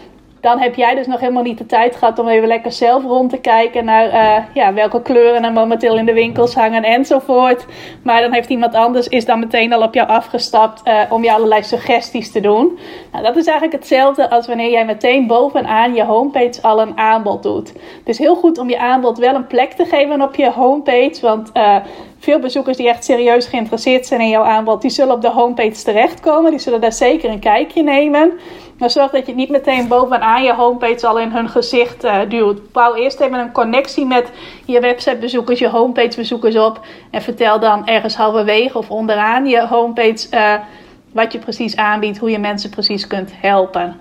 dan 0.41 0.59
heb 0.59 0.75
jij 0.75 0.95
dus 0.95 1.07
nog 1.07 1.21
helemaal 1.21 1.43
niet 1.43 1.59
de 1.59 1.67
tijd 1.67 1.97
gehad 1.97 2.19
om 2.19 2.29
even 2.29 2.49
lekker 2.49 2.73
zelf 2.73 3.05
rond 3.05 3.31
te 3.31 3.39
kijken 3.39 3.85
naar 3.85 4.07
uh, 4.07 4.45
ja, 4.55 4.75
welke 4.75 5.03
kleuren 5.03 5.45
er 5.45 5.53
momenteel 5.53 5.97
in 5.97 6.07
de 6.07 6.13
winkels 6.13 6.55
hangen 6.55 6.83
enzovoort. 6.83 7.67
Maar 8.03 8.21
dan 8.21 8.33
heeft 8.33 8.49
iemand 8.49 8.75
anders 8.75 9.09
is 9.09 9.25
dan 9.25 9.39
meteen 9.39 9.73
al 9.73 9.83
op 9.83 9.95
jou 9.95 10.09
afgestapt 10.09 10.83
uh, 10.89 11.01
om 11.09 11.25
je 11.25 11.33
allerlei 11.33 11.63
suggesties 11.63 12.33
te 12.33 12.41
doen. 12.41 12.79
Nou, 13.13 13.25
dat 13.25 13.37
is 13.37 13.47
eigenlijk 13.47 13.79
hetzelfde 13.79 14.31
als 14.31 14.47
wanneer 14.47 14.71
jij 14.71 14.85
meteen 14.85 15.27
bovenaan 15.27 15.95
je 15.95 16.05
homepage 16.05 16.63
al 16.63 16.81
een 16.81 16.99
aanbod 16.99 17.43
doet. 17.43 17.69
Het 17.69 18.09
is 18.09 18.19
heel 18.19 18.35
goed 18.35 18.59
om 18.59 18.69
je 18.69 18.79
aanbod 18.79 19.19
wel 19.19 19.35
een 19.35 19.47
plek 19.47 19.73
te 19.73 19.85
geven 19.85 20.23
op 20.23 20.35
je 20.35 20.51
homepage, 20.51 21.19
want 21.21 21.51
uh, 21.55 21.77
veel 22.19 22.39
bezoekers 22.39 22.77
die 22.77 22.89
echt 22.89 23.05
serieus 23.05 23.47
geïnteresseerd 23.47 24.07
zijn 24.07 24.21
in 24.21 24.29
jouw 24.29 24.43
aanbod, 24.43 24.83
die 24.83 24.91
zullen 24.91 25.15
op 25.15 25.23
de 25.23 25.31
homepage 25.31 25.83
terechtkomen. 25.83 26.51
Die 26.51 26.61
zullen 26.61 26.81
daar 26.81 26.93
zeker 26.93 27.31
een 27.31 27.39
kijkje 27.39 27.83
nemen. 27.83 28.33
Maar 28.79 28.91
zorg 28.91 29.11
dat 29.11 29.27
je 29.27 29.35
niet 29.35 29.49
meteen 29.49 29.89
bovenaan 29.89 30.43
je 30.43 30.55
homepage 30.55 31.07
al 31.07 31.19
in 31.19 31.31
hun 31.31 31.49
gezicht 31.49 32.05
uh, 32.05 32.21
duwt. 32.29 32.73
Bouw 32.73 32.95
eerst 32.95 33.21
even 33.21 33.39
een 33.39 33.53
connectie 33.53 34.07
met 34.07 34.31
je 34.65 34.81
websitebezoekers, 34.81 35.59
je 35.59 35.69
homepagebezoekers 35.69 36.57
op. 36.57 36.81
En 37.11 37.23
vertel 37.23 37.61
dan 37.61 37.87
ergens 37.87 38.17
halverwege 38.17 38.79
of 38.79 38.91
onderaan 38.91 39.47
je 39.47 39.67
homepage 39.67 40.27
uh, 40.31 40.55
wat 41.13 41.33
je 41.33 41.39
precies 41.39 41.77
aanbiedt, 41.77 42.19
hoe 42.19 42.31
je 42.31 42.39
mensen 42.39 42.71
precies 42.71 43.07
kunt 43.07 43.31
helpen. 43.35 44.01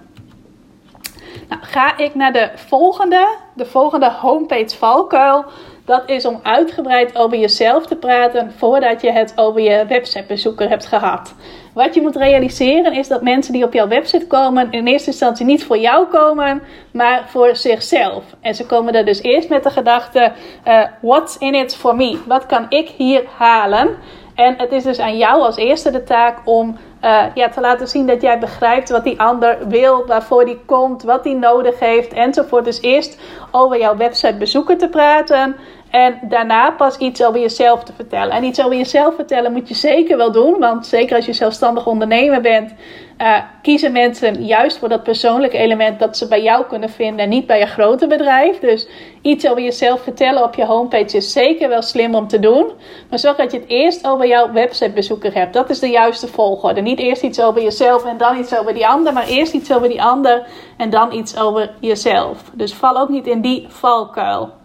Nou, 1.49 1.61
ga 1.63 1.97
ik 1.97 2.15
naar 2.15 2.33
de 2.33 2.51
volgende, 2.55 3.27
de 3.53 3.65
volgende 3.65 4.11
homepage 4.11 4.77
valkuil. 4.77 5.45
Dat 5.85 6.03
is 6.05 6.25
om 6.25 6.39
uitgebreid 6.43 7.17
over 7.17 7.37
jezelf 7.37 7.85
te 7.85 7.95
praten 7.95 8.53
voordat 8.57 9.01
je 9.01 9.11
het 9.11 9.33
over 9.35 9.61
je 9.61 9.85
websitebezoeker 9.87 10.69
hebt 10.69 10.85
gehad. 10.85 11.35
Wat 11.73 11.93
je 11.93 12.01
moet 12.01 12.15
realiseren 12.15 12.93
is 12.93 13.07
dat 13.07 13.21
mensen 13.21 13.53
die 13.53 13.63
op 13.63 13.73
jouw 13.73 13.87
website 13.87 14.27
komen 14.27 14.71
in 14.71 14.87
eerste 14.87 15.09
instantie 15.09 15.45
niet 15.45 15.63
voor 15.63 15.77
jou 15.77 16.07
komen, 16.07 16.61
maar 16.91 17.23
voor 17.27 17.55
zichzelf. 17.55 18.23
En 18.41 18.55
ze 18.55 18.65
komen 18.65 18.93
er 18.93 19.05
dus 19.05 19.21
eerst 19.21 19.49
met 19.49 19.63
de 19.63 19.69
gedachte: 19.69 20.31
uh, 20.67 20.83
what's 21.01 21.37
in 21.37 21.55
it 21.55 21.75
for 21.75 21.95
me? 21.95 22.19
Wat 22.27 22.45
kan 22.45 22.65
ik 22.69 22.89
hier 22.89 23.23
halen? 23.37 23.95
En 24.35 24.55
het 24.57 24.71
is 24.71 24.83
dus 24.83 24.99
aan 24.99 25.17
jou 25.17 25.41
als 25.41 25.55
eerste 25.55 25.91
de 25.91 26.03
taak 26.03 26.37
om 26.45 26.77
uh, 27.05 27.23
ja, 27.33 27.49
te 27.49 27.61
laten 27.61 27.87
zien 27.87 28.07
dat 28.07 28.21
jij 28.21 28.39
begrijpt 28.39 28.89
wat 28.89 29.03
die 29.03 29.19
ander 29.19 29.57
wil, 29.67 30.05
waarvoor 30.05 30.45
die 30.45 30.59
komt, 30.65 31.03
wat 31.03 31.23
die 31.23 31.35
nodig 31.35 31.79
heeft 31.79 32.13
enzovoort. 32.13 32.65
Dus 32.65 32.81
eerst 32.81 33.17
over 33.51 33.79
jouw 33.79 33.97
website 33.97 34.35
bezoeken 34.37 34.77
te 34.77 34.89
praten. 34.89 35.55
En 35.95 36.19
daarna 36.21 36.71
pas 36.71 36.97
iets 36.97 37.23
over 37.23 37.39
jezelf 37.39 37.83
te 37.83 37.93
vertellen. 37.93 38.31
En 38.31 38.43
iets 38.43 38.61
over 38.61 38.77
jezelf 38.77 39.15
vertellen 39.15 39.51
moet 39.51 39.67
je 39.67 39.75
zeker 39.75 40.17
wel 40.17 40.31
doen. 40.31 40.59
Want 40.59 40.87
zeker 40.87 41.15
als 41.15 41.25
je 41.25 41.33
zelfstandig 41.33 41.87
ondernemer 41.87 42.41
bent, 42.41 42.73
uh, 43.21 43.37
kiezen 43.61 43.91
mensen 43.91 44.45
juist 44.45 44.77
voor 44.77 44.89
dat 44.89 45.03
persoonlijke 45.03 45.57
element 45.57 45.99
dat 45.99 46.17
ze 46.17 46.27
bij 46.27 46.43
jou 46.43 46.65
kunnen 46.65 46.89
vinden 46.89 47.19
en 47.19 47.29
niet 47.29 47.45
bij 47.45 47.61
een 47.61 47.67
grote 47.67 48.07
bedrijf. 48.07 48.59
Dus 48.59 48.87
iets 49.21 49.47
over 49.47 49.63
jezelf 49.63 50.01
vertellen 50.01 50.43
op 50.43 50.55
je 50.55 50.65
homepage 50.65 51.17
is 51.17 51.31
zeker 51.31 51.69
wel 51.69 51.81
slim 51.81 52.15
om 52.15 52.27
te 52.27 52.39
doen. 52.39 52.71
Maar 53.09 53.19
zorg 53.19 53.37
dat 53.37 53.51
je 53.51 53.57
het 53.57 53.69
eerst 53.69 54.07
over 54.07 54.27
jouw 54.27 54.51
websitebezoeker 54.51 55.33
hebt. 55.33 55.53
Dat 55.53 55.69
is 55.69 55.79
de 55.79 55.89
juiste 55.89 56.27
volgorde. 56.27 56.81
Niet 56.81 56.99
eerst 56.99 57.23
iets 57.23 57.41
over 57.41 57.61
jezelf 57.61 58.05
en 58.05 58.17
dan 58.17 58.37
iets 58.37 58.57
over 58.57 58.73
die 58.73 58.87
ander, 58.87 59.13
maar 59.13 59.27
eerst 59.27 59.53
iets 59.53 59.73
over 59.73 59.89
die 59.89 60.01
ander 60.01 60.47
en 60.77 60.89
dan 60.89 61.13
iets 61.13 61.37
over 61.39 61.73
jezelf. 61.79 62.51
Dus 62.53 62.73
val 62.73 62.97
ook 62.97 63.09
niet 63.09 63.27
in 63.27 63.41
die 63.41 63.65
valkuil. 63.69 64.63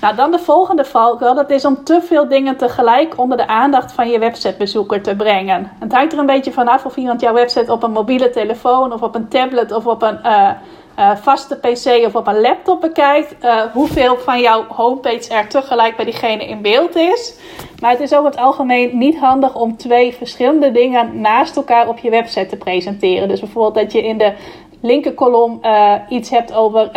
Nou, 0.00 0.16
dan 0.16 0.30
de 0.30 0.38
volgende 0.38 0.84
valkuil. 0.84 1.34
Dat 1.34 1.50
is 1.50 1.64
om 1.64 1.84
te 1.84 2.00
veel 2.02 2.28
dingen 2.28 2.56
tegelijk 2.56 3.18
onder 3.18 3.36
de 3.36 3.46
aandacht 3.46 3.92
van 3.92 4.10
je 4.10 4.18
websitebezoeker 4.18 5.02
te 5.02 5.16
brengen. 5.16 5.70
Het 5.78 5.92
hangt 5.92 6.12
er 6.12 6.18
een 6.18 6.26
beetje 6.26 6.52
vanaf 6.52 6.84
of 6.84 6.96
iemand 6.96 7.20
jouw 7.20 7.34
website 7.34 7.72
op 7.72 7.82
een 7.82 7.92
mobiele 7.92 8.30
telefoon 8.30 8.92
of 8.92 9.02
op 9.02 9.14
een 9.14 9.28
tablet 9.28 9.72
of 9.72 9.86
op 9.86 10.02
een 10.02 10.18
uh, 10.24 10.50
uh, 10.98 11.16
vaste 11.16 11.56
PC 11.56 12.06
of 12.06 12.14
op 12.14 12.26
een 12.26 12.40
laptop 12.40 12.80
bekijkt. 12.80 13.44
Uh, 13.44 13.60
hoeveel 13.72 14.16
van 14.16 14.40
jouw 14.40 14.64
homepage 14.68 15.34
er 15.34 15.48
tegelijk 15.48 15.96
bij 15.96 16.04
diegene 16.04 16.46
in 16.46 16.62
beeld 16.62 16.96
is. 16.96 17.38
Maar 17.80 17.90
het 17.90 18.00
is 18.00 18.14
over 18.14 18.30
het 18.30 18.40
algemeen 18.40 18.98
niet 18.98 19.18
handig 19.18 19.54
om 19.54 19.76
twee 19.76 20.14
verschillende 20.14 20.72
dingen 20.72 21.20
naast 21.20 21.56
elkaar 21.56 21.88
op 21.88 21.98
je 21.98 22.10
website 22.10 22.46
te 22.46 22.56
presenteren. 22.56 23.28
Dus 23.28 23.40
bijvoorbeeld 23.40 23.74
dat 23.74 23.92
je 23.92 24.06
in 24.06 24.18
de 24.18 24.32
linkerkolom 24.80 25.60
iets 26.08 26.30
hebt 26.30 26.54
over 26.54 26.90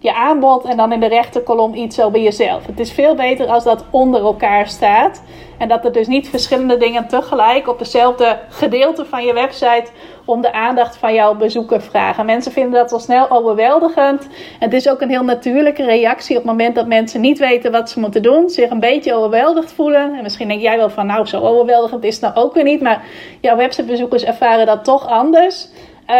je 0.00 0.14
aanbod 0.14 0.64
en 0.64 0.76
dan 0.76 0.92
in 0.92 1.00
de 1.00 1.06
rechterkolom 1.06 1.74
iets 1.74 2.00
over 2.00 2.20
jezelf. 2.20 2.66
Het 2.66 2.80
is 2.80 2.92
veel 2.92 3.14
beter 3.14 3.46
als 3.46 3.64
dat 3.64 3.84
onder 3.90 4.20
elkaar 4.20 4.68
staat. 4.68 5.22
En 5.58 5.68
dat 5.68 5.84
er 5.84 5.92
dus 5.92 6.06
niet 6.06 6.28
verschillende 6.28 6.76
dingen 6.76 7.08
tegelijk 7.08 7.68
op 7.68 7.78
dezelfde 7.78 8.38
gedeelte 8.48 9.04
van 9.04 9.24
je 9.24 9.32
website 9.32 9.86
om 10.24 10.40
de 10.40 10.52
aandacht 10.52 10.96
van 10.96 11.14
jouw 11.14 11.34
bezoeker 11.34 11.82
vragen. 11.82 12.26
Mensen 12.26 12.52
vinden 12.52 12.72
dat 12.72 12.92
al 12.92 12.98
snel 12.98 13.30
overweldigend. 13.30 14.28
Het 14.58 14.72
is 14.72 14.88
ook 14.88 15.00
een 15.00 15.10
heel 15.10 15.24
natuurlijke 15.24 15.84
reactie 15.84 16.36
op 16.36 16.42
het 16.42 16.50
moment 16.50 16.74
dat 16.74 16.86
mensen 16.86 17.20
niet 17.20 17.38
weten 17.38 17.72
wat 17.72 17.90
ze 17.90 18.00
moeten 18.00 18.22
doen, 18.22 18.48
zich 18.48 18.70
een 18.70 18.80
beetje 18.80 19.14
overweldigd 19.14 19.72
voelen. 19.72 20.14
En 20.14 20.22
misschien 20.22 20.48
denk 20.48 20.60
jij 20.60 20.76
wel 20.76 20.90
van, 20.90 21.06
nou, 21.06 21.26
zo 21.26 21.40
overweldigend 21.40 22.04
is 22.04 22.20
het 22.20 22.22
nou 22.22 22.46
ook 22.46 22.54
weer 22.54 22.64
niet, 22.64 22.80
maar 22.80 23.04
jouw 23.40 23.56
websitebezoekers 23.56 24.24
ervaren 24.24 24.66
dat 24.66 24.84
toch 24.84 25.08
anders. 25.08 25.68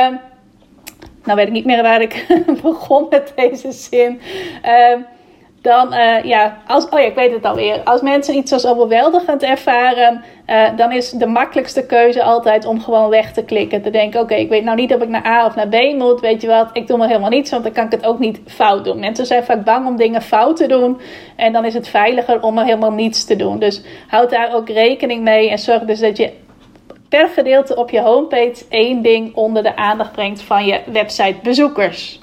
Um, 0.09 0.21
nou 1.25 1.37
weet 1.37 1.47
ik 1.47 1.53
niet 1.53 1.65
meer 1.65 1.83
waar 1.83 2.01
ik 2.01 2.27
begon 2.63 3.07
met 3.11 3.33
deze 3.37 3.73
zin. 3.73 4.21
Uh, 4.65 5.05
dan, 5.63 5.95
uh, 5.95 6.25
ja, 6.25 6.57
als, 6.67 6.89
oh 6.89 6.99
ja, 6.99 7.07
ik 7.07 7.15
weet 7.15 7.33
het 7.33 7.45
alweer. 7.45 7.81
Als 7.85 8.01
mensen 8.01 8.37
iets 8.37 8.53
als 8.53 8.67
overweldigend 8.67 9.43
ervaren, 9.43 10.25
uh, 10.47 10.77
dan 10.77 10.93
is 10.93 11.11
de 11.11 11.27
makkelijkste 11.27 11.87
keuze 11.87 12.23
altijd 12.23 12.65
om 12.65 12.81
gewoon 12.81 13.09
weg 13.09 13.33
te 13.33 13.45
klikken. 13.45 13.83
Te 13.83 13.91
denken, 13.91 14.21
oké, 14.21 14.35
ik 14.35 14.49
weet 14.49 14.65
nou 14.65 14.77
niet 14.77 14.95
of 14.95 15.03
ik 15.03 15.09
naar 15.09 15.27
A 15.27 15.47
of 15.47 15.55
naar 15.55 15.69
B 15.69 15.95
moet. 15.97 16.21
Weet 16.21 16.41
je 16.41 16.49
wat, 16.49 16.71
ik 16.73 16.87
doe 16.87 16.99
maar 16.99 17.09
helemaal 17.09 17.31
niets, 17.31 17.51
want 17.51 17.63
dan 17.63 17.73
kan 17.73 17.85
ik 17.85 17.91
het 17.91 18.07
ook 18.07 18.19
niet 18.19 18.41
fout 18.47 18.85
doen. 18.85 18.99
Mensen 18.99 19.27
zijn 19.27 19.45
vaak 19.45 19.65
bang 19.65 19.87
om 19.87 19.97
dingen 19.97 20.23
fout 20.23 20.57
te 20.57 20.67
doen. 20.67 21.01
En 21.37 21.53
dan 21.53 21.65
is 21.65 21.75
het 21.75 21.89
veiliger 21.89 22.43
om 22.43 22.59
er 22.59 22.65
helemaal 22.65 22.93
niets 22.93 23.25
te 23.25 23.37
doen. 23.37 23.59
Dus 23.59 23.83
houd 24.09 24.31
daar 24.31 24.55
ook 24.55 24.69
rekening 24.69 25.23
mee 25.23 25.51
en 25.51 25.59
zorg 25.59 25.83
dus 25.83 26.01
dat 26.01 26.17
je 26.17 26.33
per 27.11 27.29
gedeelte 27.29 27.77
op 27.77 27.91
je 27.91 28.01
homepage 28.01 28.65
één 28.69 29.03
ding 29.03 29.35
onder 29.35 29.63
de 29.63 29.77
aandacht 29.77 30.13
brengt 30.13 30.43
van 30.43 30.67
je 30.67 30.81
websitebezoekers. 30.87 32.21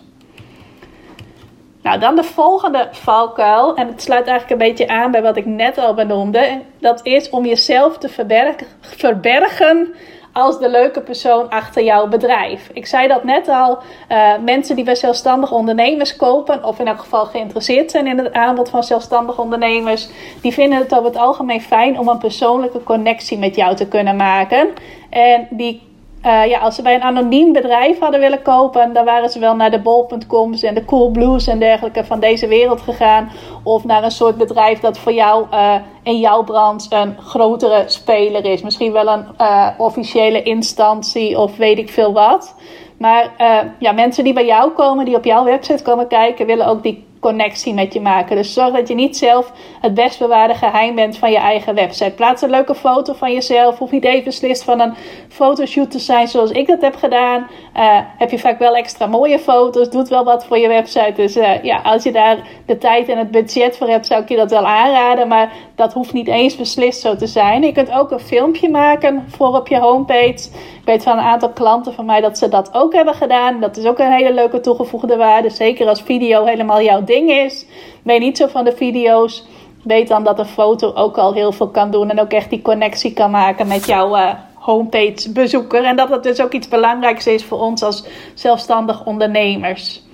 Nou, 1.82 2.00
dan 2.00 2.16
de 2.16 2.24
volgende 2.24 2.88
valkuil, 2.92 3.76
en 3.76 3.88
het 3.88 4.02
sluit 4.02 4.28
eigenlijk 4.28 4.62
een 4.62 4.68
beetje 4.68 4.88
aan 4.88 5.12
bij 5.12 5.22
wat 5.22 5.38
ik 5.38 5.46
net 5.46 5.78
al 5.78 5.94
benoemde. 5.94 6.62
Dat 6.80 7.06
is 7.06 7.30
om 7.30 7.46
jezelf 7.46 7.98
te 7.98 8.10
verbergen, 8.10 8.68
verbergen 8.80 9.94
als 10.38 10.60
de 10.60 10.70
leuke 10.70 11.02
persoon 11.02 11.50
achter 11.50 11.84
jouw 11.84 12.08
bedrijf. 12.08 12.70
Ik 12.74 12.86
zei 12.86 13.08
dat 13.08 13.24
net 13.24 13.48
al. 13.48 13.78
Uh, 14.12 14.32
mensen 14.46 14.76
die 14.76 14.86
bij 14.86 14.96
zelfstandige 14.96 15.54
ondernemers 15.54 16.16
kopen, 16.16 16.64
of 16.64 16.80
in 16.80 16.88
elk 16.88 17.00
geval 17.00 17.26
geïnteresseerd 17.26 17.92
zijn 17.92 18.08
in 18.08 18.18
het 18.18 18.34
aanbod 18.34 18.70
van 18.70 18.84
zelfstandige 18.84 19.42
ondernemers, 19.42 20.10
die 20.42 20.54
vinden 20.54 20.80
het 20.80 20.94
over 20.94 21.06
het 21.06 21.18
algemeen 21.18 21.62
fijn 21.62 22.00
om 22.00 22.08
een 22.08 22.18
persoonlijke 22.18 22.84
connectie 22.84 23.38
met 23.38 23.56
jou 23.56 23.76
te 23.76 23.88
kunnen 23.88 24.16
maken. 24.16 24.70
En 25.10 25.48
die 25.50 25.82
uh, 26.28 26.46
ja, 26.46 26.60
als 26.60 26.76
ze 26.76 26.82
bij 26.82 26.96
een 26.96 27.02
anoniem 27.02 27.54
bedrijf 27.54 28.00
hadden 28.00 28.20
willen 28.20 28.42
kopen, 28.42 28.94
dan 28.94 29.06
waren 29.06 29.30
ze 29.30 29.40
wel 29.40 29.56
naar 29.56 29.72
de 29.72 29.80
bol.coms 29.80 30.64
en 30.64 30.74
de 30.74 30.86
Coolblues 30.86 31.48
en 31.48 31.60
dergelijke 31.60 32.06
van 32.06 32.20
deze 32.20 32.48
wereld 32.48 32.82
gegaan. 32.82 33.32
Of 33.64 33.84
naar 33.84 34.04
een 34.04 34.12
soort 34.12 34.38
bedrijf 34.38 34.80
dat 34.80 34.98
voor 34.98 35.14
jou 35.14 35.46
uh, 35.52 35.76
in 36.04 36.20
jouw 36.20 36.44
branche 36.44 36.96
een 36.96 37.18
grotere 37.20 37.84
speler 37.86 38.46
is. 38.46 38.62
Misschien 38.62 38.92
wel 38.92 39.08
een 39.08 39.26
uh, 39.42 39.68
officiële 39.78 40.44
instantie 40.44 41.40
of 41.40 41.58
weet 41.58 41.78
ik 41.78 41.90
veel 41.90 42.14
wat. 42.14 42.56
Maar 42.98 43.32
ja, 43.80 43.92
mensen 43.92 44.24
die 44.24 44.34
bij 44.34 44.46
jou 44.46 44.72
komen, 44.72 45.06
die 45.06 45.16
op 45.16 45.26
jouw 45.26 45.44
website 45.44 45.84
komen 45.84 46.08
kijken, 46.08 46.46
willen 46.46 46.68
ook 46.68 46.84
die 46.84 47.07
connectie 47.20 47.74
met 47.74 47.94
je 47.94 48.02
maken. 48.02 48.36
Dus 48.36 48.54
zorg 48.54 48.74
dat 48.74 48.88
je 48.88 48.96
niet 48.96 49.18
zelf 49.18 49.52
het 49.82 49.94
best 49.94 50.20
bewaarde 50.20 50.54
geheim 50.54 50.96
bent 50.96 51.18
van 51.18 51.32
je 51.32 51.38
eigen 51.38 51.76
website. 51.76 52.12
Plaats 52.12 52.42
een 52.42 52.50
leuke 52.50 52.76
foto 52.76 53.14
van 53.14 53.34
jezelf. 53.34 53.78
Hoef 53.78 53.92
niet 53.92 54.04
even 54.04 54.24
beslist 54.24 54.64
van 54.64 54.80
een 54.80 54.94
fotoshoot 55.30 55.92
te 55.92 56.00
zijn 56.00 56.28
zoals 56.28 56.52
ik 56.52 56.68
dat 56.68 56.82
heb 56.82 56.96
gedaan. 56.96 57.48
Uh, 57.76 58.00
heb 58.18 58.32
je 58.32 58.40
vaak 58.40 58.60
wel 58.60 58.76
extra 58.76 59.06
mooie 59.06 59.40
foto's. 59.40 59.90
Doet 59.90 60.10
wel 60.10 60.24
wat 60.24 60.46
voor 60.46 60.58
je 60.58 60.68
website. 60.68 61.14
Dus 61.16 61.38
uh, 61.38 61.64
ja, 61.64 61.82
als 61.84 62.04
je 62.04 62.12
daar 62.12 62.38
de 62.66 62.78
tijd 62.78 63.10
en 63.10 63.18
het 63.18 63.32
budget 63.32 63.78
voor 63.78 63.88
hebt, 63.88 64.08
zou 64.08 64.22
ik 64.22 64.30
je 64.30 64.36
dat 64.36 64.52
wel 64.52 64.66
aanraden. 64.66 65.28
Maar 65.28 65.52
dat 65.76 65.94
hoeft 65.94 66.14
niet 66.14 66.28
eens 66.28 66.56
beslist 66.56 67.02
zo 67.02 67.16
te 67.16 67.28
zijn. 67.28 67.64
Je 67.64 67.72
kunt 67.72 67.92
ook 67.92 68.12
een 68.12 68.20
filmpje 68.20 68.70
maken 68.70 69.26
voor 69.28 69.56
op 69.56 69.68
je 69.68 69.80
homepage. 69.80 70.50
Ik 70.88 70.94
weet 70.94 71.04
van 71.04 71.18
een 71.18 71.24
aantal 71.24 71.50
klanten 71.50 71.94
van 71.94 72.06
mij 72.06 72.22
dat 72.22 72.38
ze 72.38 72.50
dat 72.50 72.74
ook 72.74 72.94
hebben 72.94 73.14
gedaan. 73.14 73.60
Dat 73.60 73.78
is 73.78 73.86
ook 73.86 74.00
een 74.00 74.12
hele 74.12 74.34
leuke 74.34 74.60
toegevoegde 74.60 75.16
waarde. 75.16 75.50
Zeker 75.50 75.88
als 75.88 76.02
video 76.02 76.46
helemaal 76.46 76.82
jouw 76.82 77.04
ding 77.08 77.32
is. 77.32 77.66
Ben 78.04 78.20
niet 78.20 78.38
zo 78.38 78.48
van 78.48 78.66
de 78.66 78.76
video's. 78.76 79.46
Weet 79.84 80.08
dan 80.08 80.24
dat 80.24 80.40
een 80.40 80.46
foto 80.46 80.94
ook 80.94 81.18
al 81.18 81.34
heel 81.34 81.52
veel 81.52 81.70
kan 81.70 81.92
doen. 81.92 82.10
En 82.10 82.20
ook 82.20 82.32
echt 82.32 82.50
die 82.50 82.62
connectie 82.62 83.14
kan 83.14 83.32
maken 83.32 83.68
met 83.68 83.86
jouw 83.86 84.18
uh, 84.18 84.34
homepage 84.54 85.32
bezoeker. 85.32 85.84
En 85.84 85.96
dat 85.96 86.10
dat 86.10 86.24
dus 86.24 86.42
ook 86.42 86.54
iets 86.54 86.68
belangrijks 86.68 87.28
is 87.28 87.46
voor 87.46 87.60
ons 87.60 87.84
als 87.84 88.08
zelfstandig 88.34 89.06
ondernemers. 89.06 90.06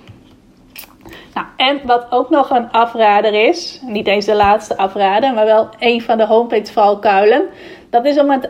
Nou, 1.34 1.46
en 1.56 1.80
wat 1.86 2.06
ook 2.10 2.30
nog 2.30 2.50
een 2.50 2.70
afrader 2.70 3.48
is, 3.48 3.80
niet 3.82 4.06
eens 4.06 4.24
de 4.24 4.34
laatste 4.34 4.76
afrader, 4.76 5.34
maar 5.34 5.44
wel 5.44 5.68
een 5.78 6.02
van 6.02 6.18
de 6.18 6.26
homepage 6.26 6.72
valkuilen. 6.72 7.44
Dat 7.94 8.04
is 8.04 8.18
om, 8.18 8.40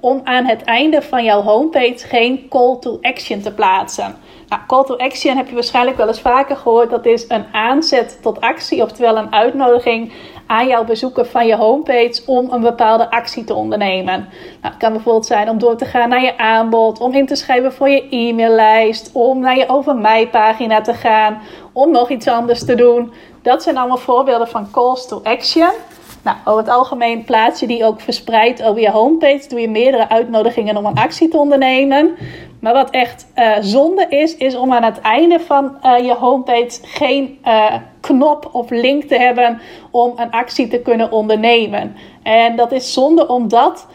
om 0.00 0.20
aan 0.24 0.44
het 0.44 0.64
einde 0.64 1.02
van 1.02 1.24
jouw 1.24 1.42
homepage 1.42 1.98
geen 1.98 2.48
call 2.48 2.76
to 2.80 2.98
action 3.02 3.40
te 3.40 3.52
plaatsen. 3.52 4.16
Nou, 4.48 4.62
call 4.66 4.84
to 4.84 4.96
action 4.96 5.36
heb 5.36 5.48
je 5.48 5.54
waarschijnlijk 5.54 5.96
wel 5.96 6.06
eens 6.06 6.20
vaker 6.20 6.56
gehoord. 6.56 6.90
Dat 6.90 7.06
is 7.06 7.24
een 7.28 7.44
aanzet 7.52 8.18
tot 8.22 8.40
actie, 8.40 8.82
oftewel 8.82 9.16
een 9.16 9.32
uitnodiging 9.32 10.12
aan 10.46 10.66
jouw 10.66 10.84
bezoeker 10.84 11.26
van 11.26 11.46
je 11.46 11.56
homepage 11.56 12.22
om 12.26 12.52
een 12.52 12.60
bepaalde 12.60 13.10
actie 13.10 13.44
te 13.44 13.54
ondernemen. 13.54 14.28
Nou, 14.60 14.72
het 14.72 14.76
kan 14.76 14.92
bijvoorbeeld 14.92 15.26
zijn 15.26 15.48
om 15.48 15.58
door 15.58 15.76
te 15.76 15.84
gaan 15.84 16.08
naar 16.08 16.22
je 16.22 16.38
aanbod, 16.38 17.00
om 17.00 17.14
in 17.14 17.26
te 17.26 17.36
schrijven 17.36 17.72
voor 17.72 17.88
je 17.88 18.08
e-maillijst, 18.10 19.10
om 19.12 19.40
naar 19.40 19.56
je 19.56 19.68
over 19.68 19.96
mij 19.96 20.28
pagina 20.28 20.80
te 20.80 20.94
gaan, 20.94 21.40
om 21.72 21.90
nog 21.90 22.10
iets 22.10 22.28
anders 22.28 22.64
te 22.64 22.74
doen. 22.74 23.12
Dat 23.42 23.62
zijn 23.62 23.76
allemaal 23.76 23.96
voorbeelden 23.96 24.48
van 24.48 24.70
calls 24.70 25.08
to 25.08 25.20
action. 25.24 25.70
Nou, 26.24 26.36
over 26.44 26.60
het 26.60 26.72
algemeen 26.72 27.24
plaats 27.24 27.60
je 27.60 27.66
die 27.66 27.84
ook 27.84 28.00
verspreid 28.00 28.62
over 28.62 28.80
je 28.80 28.90
homepage. 28.90 29.48
Doe 29.48 29.60
je 29.60 29.68
meerdere 29.68 30.08
uitnodigingen 30.08 30.76
om 30.76 30.86
een 30.86 30.94
actie 30.94 31.28
te 31.28 31.38
ondernemen. 31.38 32.16
Maar 32.60 32.72
wat 32.72 32.90
echt 32.90 33.26
uh, 33.36 33.56
zonde 33.60 34.06
is, 34.08 34.36
is 34.36 34.56
om 34.56 34.72
aan 34.72 34.82
het 34.82 35.00
einde 35.00 35.40
van 35.40 35.76
uh, 35.82 35.98
je 35.98 36.14
homepage 36.14 36.78
geen 36.82 37.38
uh, 37.44 37.74
knop 38.00 38.48
of 38.52 38.70
link 38.70 39.04
te 39.04 39.18
hebben 39.18 39.60
om 39.90 40.12
een 40.16 40.30
actie 40.30 40.68
te 40.68 40.78
kunnen 40.78 41.12
ondernemen. 41.12 41.96
En 42.22 42.56
dat 42.56 42.72
is 42.72 42.92
zonde 42.92 43.28
omdat 43.28 43.86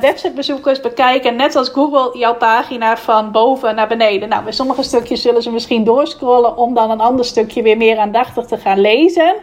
websitebezoekers 0.00 0.80
bekijken, 0.80 1.36
net 1.36 1.56
als 1.56 1.68
Google, 1.68 2.18
jouw 2.18 2.34
pagina 2.34 2.96
van 2.96 3.32
boven 3.32 3.74
naar 3.74 3.88
beneden. 3.88 4.28
Nou, 4.28 4.42
bij 4.42 4.52
sommige 4.52 4.82
stukjes 4.82 5.22
zullen 5.22 5.42
ze 5.42 5.52
misschien 5.52 5.84
doorscrollen 5.84 6.56
om 6.56 6.74
dan 6.74 6.90
een 6.90 7.00
ander 7.00 7.24
stukje 7.24 7.62
weer 7.62 7.76
meer 7.76 7.98
aandachtig 7.98 8.46
te 8.46 8.56
gaan 8.56 8.80
lezen. 8.80 9.34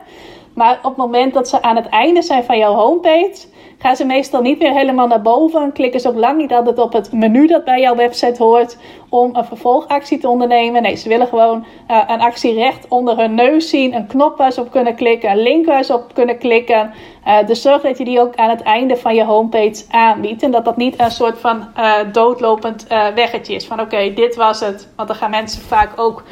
Maar 0.57 0.77
op 0.77 0.83
het 0.83 0.95
moment 0.97 1.33
dat 1.33 1.49
ze 1.49 1.61
aan 1.61 1.75
het 1.75 1.87
einde 1.87 2.21
zijn 2.21 2.43
van 2.43 2.57
jouw 2.57 2.73
homepage, 2.73 3.47
gaan 3.77 3.95
ze 3.95 4.05
meestal 4.05 4.41
niet 4.41 4.59
meer 4.59 4.73
helemaal 4.73 5.07
naar 5.07 5.21
boven. 5.21 5.71
Klikken 5.71 5.99
ze 5.99 6.07
ook 6.07 6.15
lang 6.15 6.37
niet 6.37 6.53
altijd 6.53 6.79
op 6.79 6.93
het 6.93 7.11
menu 7.11 7.47
dat 7.47 7.63
bij 7.63 7.79
jouw 7.79 7.95
website 7.95 8.43
hoort. 8.43 8.77
om 9.09 9.35
een 9.35 9.45
vervolgactie 9.45 10.17
te 10.17 10.27
ondernemen. 10.27 10.81
Nee, 10.81 10.95
ze 10.95 11.09
willen 11.09 11.27
gewoon 11.27 11.65
uh, 11.91 12.03
een 12.07 12.21
actie 12.21 12.53
recht 12.53 12.87
onder 12.87 13.17
hun 13.17 13.35
neus 13.35 13.69
zien. 13.69 13.93
Een 13.93 14.07
knop 14.07 14.37
waar 14.37 14.51
ze 14.51 14.61
op 14.61 14.71
kunnen 14.71 14.95
klikken, 14.95 15.31
een 15.31 15.41
link 15.41 15.65
waar 15.65 15.83
ze 15.83 15.93
op 15.93 16.13
kunnen 16.13 16.37
klikken. 16.37 16.93
Uh, 17.27 17.45
dus 17.45 17.61
zorg 17.61 17.81
dat 17.81 17.97
je 17.97 18.05
die 18.05 18.19
ook 18.19 18.35
aan 18.35 18.49
het 18.49 18.61
einde 18.61 18.97
van 18.97 19.15
je 19.15 19.23
homepage 19.23 19.83
aanbiedt. 19.91 20.43
En 20.43 20.51
dat 20.51 20.65
dat 20.65 20.77
niet 20.77 20.99
een 20.99 21.11
soort 21.11 21.39
van 21.39 21.67
uh, 21.77 21.93
doodlopend 22.11 22.87
weggetje 23.15 23.55
is. 23.55 23.65
Van 23.65 23.81
oké, 23.81 24.13
dit 24.13 24.35
was 24.35 24.59
het. 24.59 24.87
Want 24.95 25.07
dan 25.07 25.17
gaan 25.17 25.29
mensen 25.29 25.61
vaak 25.61 25.99
ook 25.99 26.23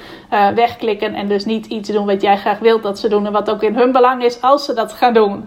wegklikken. 0.55 1.13
En 1.13 1.27
dus 1.27 1.45
niet 1.45 1.65
iets 1.65 1.89
doen 1.89 2.05
wat 2.05 2.21
jij 2.21 2.37
graag 2.37 2.59
wilt 2.59 2.83
dat 2.83 2.99
ze 2.99 3.09
doen. 3.09 3.25
En 3.25 3.31
wat 3.31 3.49
ook 3.49 3.63
in 3.63 3.75
hun 3.75 3.91
belang 3.91 4.23
is 4.23 4.41
als 4.41 4.65
ze 4.65 4.73
dat 4.73 4.93
gaan 4.93 5.13
doen. 5.13 5.45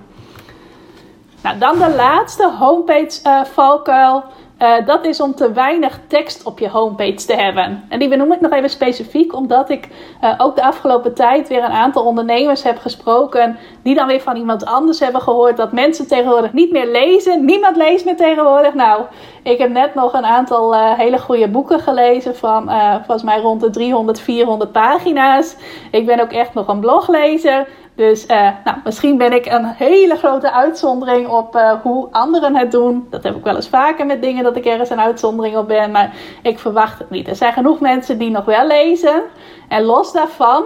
Nou, 1.43 1.59
dan 1.59 1.79
de 1.79 1.95
laatste 1.97 2.51
homepage 2.59 3.45
valkuil. 3.53 4.25
Uh, 4.63 4.87
dat 4.87 5.05
is 5.05 5.21
om 5.21 5.35
te 5.35 5.53
weinig 5.53 6.01
tekst 6.07 6.43
op 6.43 6.59
je 6.59 6.69
homepage 6.69 7.27
te 7.27 7.35
hebben. 7.35 7.85
En 7.89 7.99
die 7.99 8.09
benoem 8.09 8.33
ik 8.33 8.41
nog 8.41 8.53
even 8.53 8.71
specifiek, 8.71 9.35
omdat 9.35 9.71
ik 9.71 9.89
uh, 10.23 10.35
ook 10.39 10.57
de 10.57 10.63
afgelopen 10.63 11.15
tijd 11.15 11.49
weer 11.49 11.65
een 11.65 11.71
aantal 11.71 12.05
ondernemers 12.05 12.63
heb 12.63 12.79
gesproken. 12.79 13.59
Die 13.83 13.95
dan 13.95 14.07
weer 14.07 14.21
van 14.21 14.37
iemand 14.37 14.67
anders 14.67 15.01
hebben 15.01 15.21
gehoord 15.21 15.57
dat 15.57 15.73
mensen 15.73 16.07
tegenwoordig 16.07 16.53
niet 16.53 16.73
meer 16.73 16.87
lezen. 16.87 17.45
Niemand 17.45 17.77
leest 17.77 18.05
meer 18.05 18.17
tegenwoordig. 18.17 18.75
Nou, 18.75 19.03
ik 19.43 19.59
heb 19.59 19.71
net 19.71 19.95
nog 19.95 20.13
een 20.13 20.27
aantal 20.27 20.75
hele 20.97 21.19
goede 21.19 21.49
boeken 21.49 21.81
gelezen 21.81 22.37
van 22.37 22.71
volgens 22.97 23.23
mij 23.23 23.41
rond 23.41 23.61
de 23.61 23.71
300, 23.71 24.21
400 24.21 24.73
pagina's. 24.73 25.57
Ik 25.91 26.07
ben 26.07 26.21
ook 26.21 26.33
echt 26.33 26.55
nog 26.55 26.69
een 26.69 26.81
bloglezer. 26.81 27.67
Dus 27.99 28.27
uh, 28.27 28.49
nou, 28.65 28.77
misschien 28.85 29.17
ben 29.17 29.33
ik 29.33 29.47
een 29.47 29.65
hele 29.65 30.17
grote 30.17 30.53
uitzondering 30.53 31.29
op 31.29 31.57
uh, 31.57 31.73
hoe 31.83 32.09
anderen 32.11 32.57
het 32.57 32.71
doen. 32.71 33.07
Dat 33.11 33.23
heb 33.23 33.37
ik 33.37 33.45
wel 33.45 33.57
eens 33.57 33.69
vaker 33.69 34.07
met 34.07 34.23
dingen 34.23 34.45
dat 34.45 34.57
ik 34.57 34.65
ergens 34.65 34.91
een 34.91 35.01
uitzondering 35.01 35.57
op 35.57 35.69
ben. 35.69 35.91
Maar 35.91 36.15
ik 36.43 36.59
verwacht 36.59 36.99
het 36.99 37.11
niet. 37.11 37.29
Er 37.29 37.37
zijn 37.37 37.53
genoeg 37.53 37.81
mensen 37.81 38.19
die 38.19 38.31
nog 38.31 38.45
wel 38.45 38.67
lezen. 38.67 39.23
En 39.69 39.83
los 39.83 40.13
daarvan 40.13 40.65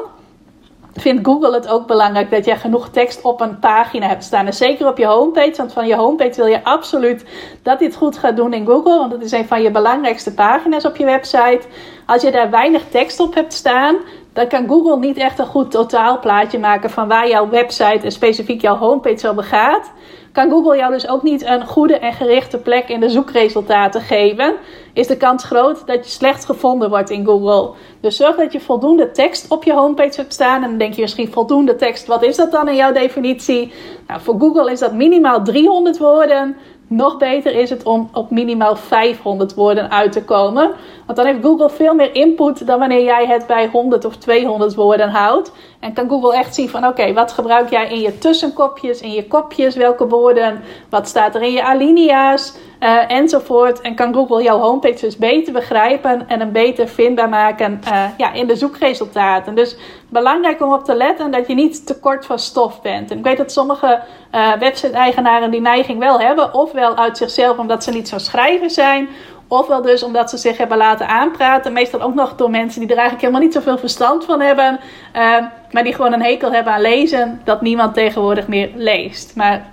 vindt 0.95 1.27
Google 1.27 1.55
het 1.55 1.69
ook 1.69 1.87
belangrijk 1.87 2.31
dat 2.31 2.45
je 2.45 2.57
genoeg 2.57 2.89
tekst 2.89 3.23
op 3.23 3.41
een 3.41 3.59
pagina 3.59 4.07
hebt 4.07 4.25
staan. 4.25 4.47
En 4.47 4.55
zeker 4.55 4.89
op 4.89 4.99
je 4.99 5.07
homepage, 5.07 5.57
want 5.57 5.73
van 5.73 5.87
je 5.87 5.97
homepage 5.97 6.37
wil 6.37 6.47
je 6.47 6.65
absoluut 6.65 7.25
dat 7.63 7.79
dit 7.79 7.97
goed 7.97 8.19
gaat 8.19 8.37
doen 8.37 8.53
in 8.53 8.67
Google. 8.67 8.99
Want 8.99 9.11
dat 9.11 9.23
is 9.23 9.33
een 9.33 9.47
van 9.47 9.63
je 9.63 9.71
belangrijkste 9.71 10.35
pagina's 10.35 10.85
op 10.85 10.97
je 10.97 11.05
website. 11.05 11.63
Als 12.07 12.23
je 12.23 12.31
daar 12.31 12.51
weinig 12.51 12.83
tekst 12.91 13.21
op 13.21 13.35
hebt 13.35 13.53
staan, 13.53 13.97
dan 14.33 14.49
kan 14.49 14.69
Google 14.69 14.99
niet 14.99 15.17
echt 15.17 15.39
een 15.39 15.47
goed 15.47 15.71
totaalplaatje 15.71 16.59
maken 16.59 16.91
van 16.91 17.09
waar 17.09 17.29
jouw 17.29 17.49
website 17.49 18.05
en 18.05 18.13
specifiek 18.13 18.61
jouw 18.61 18.77
homepage 18.77 19.29
over 19.29 19.43
gaat. 19.43 19.93
Kan 20.33 20.51
Google 20.51 20.77
jou 20.77 20.93
dus 20.93 21.09
ook 21.09 21.23
niet 21.23 21.45
een 21.45 21.67
goede 21.67 21.99
en 21.99 22.13
gerichte 22.13 22.59
plek 22.59 22.89
in 22.89 23.01
de 23.01 23.09
zoekresultaten 23.09 24.01
geven, 24.01 24.55
is 24.93 25.07
de 25.07 25.17
kans 25.17 25.45
groot 25.45 25.87
dat 25.87 26.05
je 26.05 26.11
slecht 26.11 26.45
gevonden 26.45 26.89
wordt 26.89 27.11
in 27.11 27.25
Google. 27.25 27.71
Dus 28.01 28.17
zorg 28.17 28.37
dat 28.37 28.53
je 28.53 28.61
voldoende 28.61 29.11
tekst 29.11 29.51
op 29.51 29.65
je 29.65 29.73
homepage 29.73 30.21
hebt 30.21 30.33
staan. 30.33 30.63
En 30.63 30.69
dan 30.69 30.79
denk 30.79 30.95
je 30.95 31.01
misschien 31.01 31.33
voldoende 31.33 31.77
tekst, 31.77 32.07
wat 32.07 32.23
is 32.23 32.37
dat 32.37 32.53
dan 32.53 32.69
in 32.69 32.77
jouw 32.77 32.93
definitie? 32.93 33.73
Nou, 34.07 34.21
voor 34.21 34.39
Google 34.39 34.73
is 34.73 34.79
dat 34.79 34.93
minimaal 34.93 35.45
300 35.45 35.99
woorden. 35.99 36.57
Nog 36.87 37.17
beter 37.17 37.55
is 37.55 37.71
het 37.71 37.83
om 37.83 38.09
op 38.13 38.31
minimaal 38.31 38.77
500 38.77 39.55
woorden 39.55 39.91
uit 39.91 40.13
te 40.13 40.25
komen. 40.25 40.71
Dan 41.17 41.27
heeft 41.27 41.43
Google 41.43 41.71
veel 41.71 41.95
meer 41.95 42.15
input 42.15 42.67
dan 42.67 42.79
wanneer 42.79 43.05
jij 43.05 43.27
het 43.27 43.47
bij 43.47 43.69
100 43.69 44.05
of 44.05 44.17
200 44.17 44.75
woorden 44.75 45.09
houdt. 45.09 45.53
En 45.81 45.93
kan 45.93 46.09
Google 46.09 46.37
echt 46.37 46.55
zien 46.55 46.69
van 46.69 46.87
oké, 46.87 47.13
wat 47.13 47.33
gebruik 47.33 47.71
jij 47.71 47.89
in 47.89 48.01
je 48.01 48.19
tussenkopjes, 48.19 49.01
in 49.01 49.13
je 49.13 49.27
kopjes, 49.27 49.77
welke 49.77 50.07
woorden, 50.07 50.63
wat 50.89 51.09
staat 51.09 51.35
er 51.35 51.43
in 51.43 51.53
je 51.53 51.63
alinea's 51.63 52.55
uh, 52.83 53.11
enzovoort. 53.11 53.81
En 53.81 53.95
kan 53.95 54.15
Google 54.15 54.43
jouw 54.43 54.59
homepage 54.59 55.01
dus 55.01 55.17
beter 55.17 55.53
begrijpen 55.53 56.29
en 56.29 56.41
een 56.41 56.53
beter 56.53 56.89
vindbaar 56.89 57.29
maken 57.29 57.81
uh, 57.89 58.05
ja, 58.17 58.33
in 58.33 58.47
de 58.47 58.57
zoekresultaten. 58.57 59.55
Dus 59.55 59.77
belangrijk 60.09 60.63
om 60.63 60.73
op 60.73 60.85
te 60.85 60.95
letten 60.95 61.31
dat 61.31 61.47
je 61.47 61.55
niet 61.55 61.87
te 61.87 61.99
kort 61.99 62.27
van 62.27 62.39
stof 62.39 62.81
bent. 62.83 63.11
En 63.11 63.19
ik 63.19 63.25
weet 63.25 63.37
dat 63.37 63.53
sommige 63.53 64.03
uh, 64.35 64.53
website-eigenaren 64.53 65.51
die 65.51 65.61
neiging 65.61 65.99
wel 65.99 66.21
hebben, 66.21 66.55
ofwel 66.55 66.97
uit 66.97 67.17
zichzelf 67.17 67.59
omdat 67.59 67.85
ze 67.85 67.91
niet 67.91 68.09
zo 68.09 68.19
schrijven 68.19 68.71
zijn, 68.71 69.09
Ofwel 69.53 69.83
dus 69.83 70.03
omdat 70.03 70.31
ze 70.31 70.37
zich 70.37 70.57
hebben 70.57 70.77
laten 70.77 71.09
aanpraten. 71.09 71.73
Meestal 71.73 72.01
ook 72.01 72.15
nog 72.15 72.37
door 72.37 72.51
mensen 72.51 72.81
die 72.81 72.89
er 72.91 72.97
eigenlijk 72.97 73.21
helemaal 73.21 73.47
niet 73.47 73.55
zoveel 73.55 73.79
verstand 73.79 74.25
van 74.25 74.41
hebben. 74.41 74.81
Uh, 75.17 75.37
maar 75.71 75.85
die 75.85 75.95
gewoon 75.95 76.13
een 76.13 76.23
hekel 76.23 76.53
hebben 76.53 76.73
aan 76.73 76.81
lezen. 76.81 77.41
Dat 77.45 77.61
niemand 77.61 77.95
tegenwoordig 77.95 78.49
meer 78.49 78.71
leest. 78.75 79.37
Maar 79.37 79.73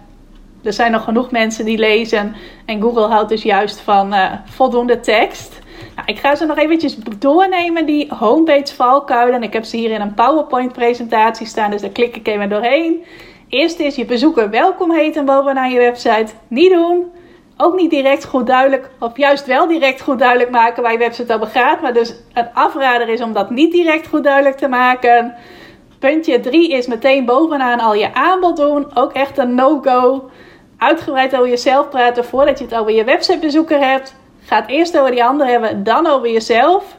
er 0.63 0.74
zijn 0.74 0.91
nog 0.91 1.03
genoeg 1.03 1.31
mensen 1.31 1.65
die 1.65 1.77
lezen. 1.77 2.36
En 2.65 2.81
Google 2.81 3.07
houdt 3.07 3.29
dus 3.29 3.43
juist 3.43 3.79
van 3.79 4.13
uh, 4.13 4.31
voldoende 4.45 5.00
tekst. 5.00 5.59
Nou, 5.95 6.07
ik 6.07 6.19
ga 6.19 6.36
ze 6.36 6.45
nog 6.45 6.57
eventjes 6.57 6.95
doornemen, 7.19 7.86
die 7.86 8.13
homepage 8.13 8.75
valkuilen. 8.75 9.43
Ik 9.43 9.53
heb 9.53 9.63
ze 9.63 9.77
hier 9.77 9.91
in 9.91 10.01
een 10.01 10.13
PowerPoint 10.13 10.74
presentatie 10.74 11.48
staan. 11.48 11.71
Dus 11.71 11.81
daar 11.81 11.89
klik 11.89 12.15
ik 12.15 12.27
even 12.27 12.50
doorheen. 12.50 13.03
Eerst 13.50 13.79
is 13.79 13.95
je 13.95 14.05
bezoeker 14.05 14.50
welkom 14.50 14.91
heten 14.91 15.25
bovenaan 15.25 15.71
je 15.71 15.79
website. 15.79 16.33
Niet 16.48 16.71
doen 16.71 17.17
ook 17.62 17.75
niet 17.75 17.89
direct 17.89 18.25
goed 18.25 18.48
duidelijk, 18.48 18.89
of 19.00 19.18
juist 19.18 19.46
wel 19.46 19.68
direct 19.68 20.01
goed 20.01 20.20
duidelijk 20.20 20.50
maken 20.50 20.84
waar 20.84 20.92
je 20.92 20.98
website 20.98 21.34
over 21.34 21.48
gaat. 21.48 21.82
Maar 21.82 21.94
dus 21.94 22.16
een 22.34 22.48
afrader 22.54 23.10
is 23.10 23.22
om 23.22 23.34
dat 23.34 23.50
niet 23.50 23.72
direct 23.72 24.08
goed 24.08 24.24
duidelijk 24.24 24.58
te 24.58 24.68
maken. 24.68 25.36
Puntje 26.00 26.39
3 26.39 26.72
is 26.72 26.88
meteen 26.88 27.25
bovenaan 27.25 27.80
al 27.80 27.94
je 27.94 28.13
aanbod 28.13 28.58
doen. 28.58 28.96
Ook 28.96 29.13
echt 29.13 29.38
een 29.38 29.56
no-go. 29.56 30.30
Uitgebreid 30.78 31.36
over 31.36 31.50
jezelf 31.50 31.89
praten 31.89 32.26
voordat 32.26 32.60
je 32.60 32.65
het 32.65 32.76
over 32.76 32.91
je 32.91 33.04
websitebezoeker 33.04 33.80
hebt. 33.80 34.15
Ga 34.45 34.56
het 34.56 34.69
eerst 34.69 34.98
over 34.98 35.12
die 35.12 35.24
ander 35.24 35.48
hebben, 35.48 35.84
dan 35.84 36.08
over 36.08 36.30
jezelf. 36.30 36.98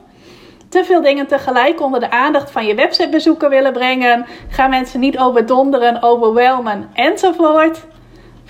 Te 0.68 0.84
veel 0.84 1.02
dingen 1.02 1.26
tegelijk 1.26 1.80
onder 1.80 2.00
de 2.00 2.10
aandacht 2.10 2.50
van 2.50 2.66
je 2.66 2.74
websitebezoeker 2.74 3.48
willen 3.48 3.72
brengen. 3.72 4.26
Ga 4.48 4.66
mensen 4.66 5.00
niet 5.00 5.18
overdonderen, 5.18 6.02
overwelmen 6.02 6.90
enzovoort. 6.94 7.86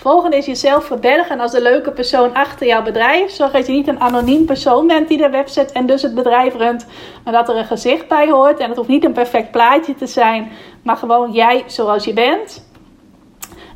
Volgende 0.01 0.37
is 0.37 0.47
jezelf 0.47 0.85
verbergen 0.85 1.41
als 1.41 1.53
de 1.53 1.63
leuke 1.63 1.91
persoon 1.91 2.35
achter 2.35 2.67
jouw 2.67 2.83
bedrijf. 2.83 3.31
Zorg 3.31 3.53
dat 3.53 3.67
je 3.67 3.73
niet 3.73 3.89
een 3.89 4.01
anoniem 4.01 4.45
persoon 4.45 4.87
bent 4.87 5.09
die 5.09 5.19
de 5.19 5.31
website 5.31 5.73
en 5.73 5.87
dus 5.87 6.03
het 6.03 6.15
bedrijf 6.15 6.55
runt. 6.55 6.87
Maar 7.25 7.33
dat 7.33 7.49
er 7.49 7.57
een 7.57 7.65
gezicht 7.65 8.09
bij 8.09 8.31
hoort. 8.31 8.59
En 8.59 8.69
het 8.69 8.77
hoeft 8.77 8.89
niet 8.89 9.05
een 9.05 9.13
perfect 9.13 9.51
plaatje 9.51 9.95
te 9.95 10.07
zijn. 10.07 10.53
Maar 10.83 10.97
gewoon 10.97 11.33
jij 11.33 11.65
zoals 11.67 12.05
je 12.05 12.13
bent. 12.13 12.69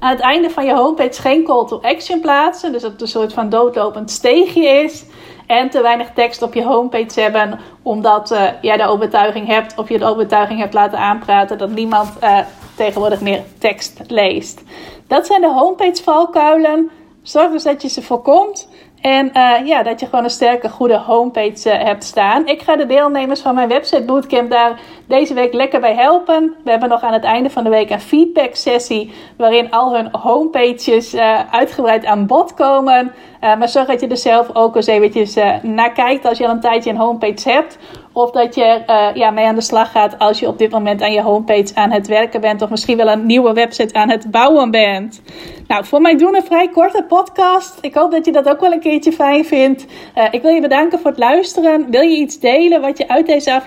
Aan 0.00 0.10
het 0.10 0.20
einde 0.20 0.50
van 0.50 0.64
je 0.64 0.74
homepage 0.74 1.20
geen 1.20 1.44
call 1.44 1.66
to 1.66 1.80
action 1.82 2.20
plaatsen. 2.20 2.72
Dus 2.72 2.82
dat 2.82 2.92
het 2.92 3.00
een 3.00 3.08
soort 3.08 3.32
van 3.32 3.48
doodlopend 3.48 4.10
steegje 4.10 4.68
is. 4.68 5.04
En 5.46 5.70
te 5.70 5.82
weinig 5.82 6.10
tekst 6.14 6.42
op 6.42 6.54
je 6.54 6.64
homepage 6.64 7.20
hebben. 7.20 7.60
Omdat 7.82 8.30
uh, 8.32 8.42
jij 8.60 8.76
de 8.76 8.86
overtuiging 8.86 9.46
hebt. 9.46 9.78
Of 9.78 9.88
je 9.88 9.98
de 9.98 10.04
overtuiging 10.04 10.60
hebt 10.60 10.74
laten 10.74 10.98
aanpraten. 10.98 11.58
Dat 11.58 11.70
niemand 11.70 12.08
uh, 12.22 12.38
tegenwoordig 12.76 13.20
meer 13.20 13.42
tekst 13.58 14.00
leest. 14.06 14.62
Dat 15.06 15.26
zijn 15.26 15.40
de 15.40 15.52
homepage 15.52 16.02
valkuilen. 16.02 16.90
Zorg 17.22 17.50
dus 17.50 17.62
dat 17.62 17.82
je 17.82 17.88
ze 17.88 18.02
voorkomt. 18.02 18.68
En 19.04 19.30
uh, 19.34 19.66
ja, 19.66 19.82
dat 19.82 20.00
je 20.00 20.06
gewoon 20.06 20.24
een 20.24 20.30
sterke, 20.30 20.68
goede 20.68 20.98
homepage 20.98 21.68
uh, 21.68 21.84
hebt 21.84 22.04
staan. 22.04 22.46
Ik 22.46 22.62
ga 22.62 22.76
de 22.76 22.86
deelnemers 22.86 23.40
van 23.40 23.54
mijn 23.54 23.68
website 23.68 24.02
bootcamp 24.02 24.50
daar 24.50 24.80
deze 25.06 25.34
week 25.34 25.52
lekker 25.52 25.80
bij 25.80 25.94
helpen. 25.94 26.54
We 26.64 26.70
hebben 26.70 26.88
nog 26.88 27.02
aan 27.02 27.12
het 27.12 27.24
einde 27.24 27.50
van 27.50 27.64
de 27.64 27.70
week 27.70 27.90
een 27.90 28.00
feedback 28.00 28.54
sessie. 28.54 29.12
Waarin 29.36 29.70
al 29.70 29.94
hun 29.94 30.08
homepages 30.12 31.14
uh, 31.14 31.40
uitgebreid 31.50 32.04
aan 32.04 32.26
bod 32.26 32.54
komen. 32.54 33.12
maar 33.40 33.68
zorg 33.68 33.86
dat 33.86 34.00
je 34.00 34.08
er 34.08 34.16
zelf 34.16 34.48
ook 34.52 34.76
eens 34.76 34.86
eventjes 34.86 35.34
naar 35.62 35.92
kijkt 35.92 36.24
als 36.24 36.38
je 36.38 36.44
al 36.46 36.50
een 36.50 36.60
tijdje 36.60 36.90
een 36.90 36.96
homepage 36.96 37.50
hebt. 37.50 37.78
Of 38.12 38.30
dat 38.30 38.54
je 38.54 38.82
ja, 39.14 39.30
mee 39.30 39.46
aan 39.46 39.54
de 39.54 39.60
slag 39.60 39.90
gaat 39.90 40.18
als 40.18 40.40
je 40.40 40.48
op 40.48 40.58
dit 40.58 40.70
moment 40.70 41.02
aan 41.02 41.12
je 41.12 41.22
homepage 41.22 41.74
aan 41.74 41.90
het 41.90 42.06
werken 42.06 42.40
bent. 42.40 42.62
Of 42.62 42.70
misschien 42.70 42.96
wel 42.96 43.08
een 43.08 43.26
nieuwe 43.26 43.52
website 43.52 43.94
aan 43.94 44.10
het 44.10 44.30
bouwen 44.30 44.70
bent. 44.70 45.22
Nou, 45.66 45.84
voor 45.84 46.00
mij 46.00 46.16
doen 46.16 46.34
een 46.34 46.44
vrij 46.44 46.68
korte 46.68 47.04
podcast. 47.08 47.78
Ik 47.80 47.94
hoop 47.94 48.10
dat 48.10 48.24
je 48.24 48.32
dat 48.32 48.48
ook 48.48 48.60
wel 48.60 48.72
een 48.72 48.80
keertje 48.94 49.24
fijn 49.24 49.44
vindt. 49.44 49.86
Uh, 50.18 50.24
ik 50.30 50.42
wil 50.42 50.50
je 50.50 50.60
bedanken 50.60 50.98
voor 50.98 51.10
het 51.10 51.18
luisteren. 51.18 51.90
Wil 51.90 52.00
je 52.00 52.16
iets 52.16 52.38
delen 52.38 52.80
wat 52.80 52.98
je 52.98 53.08
uit 53.08 53.26
deze 53.26 53.60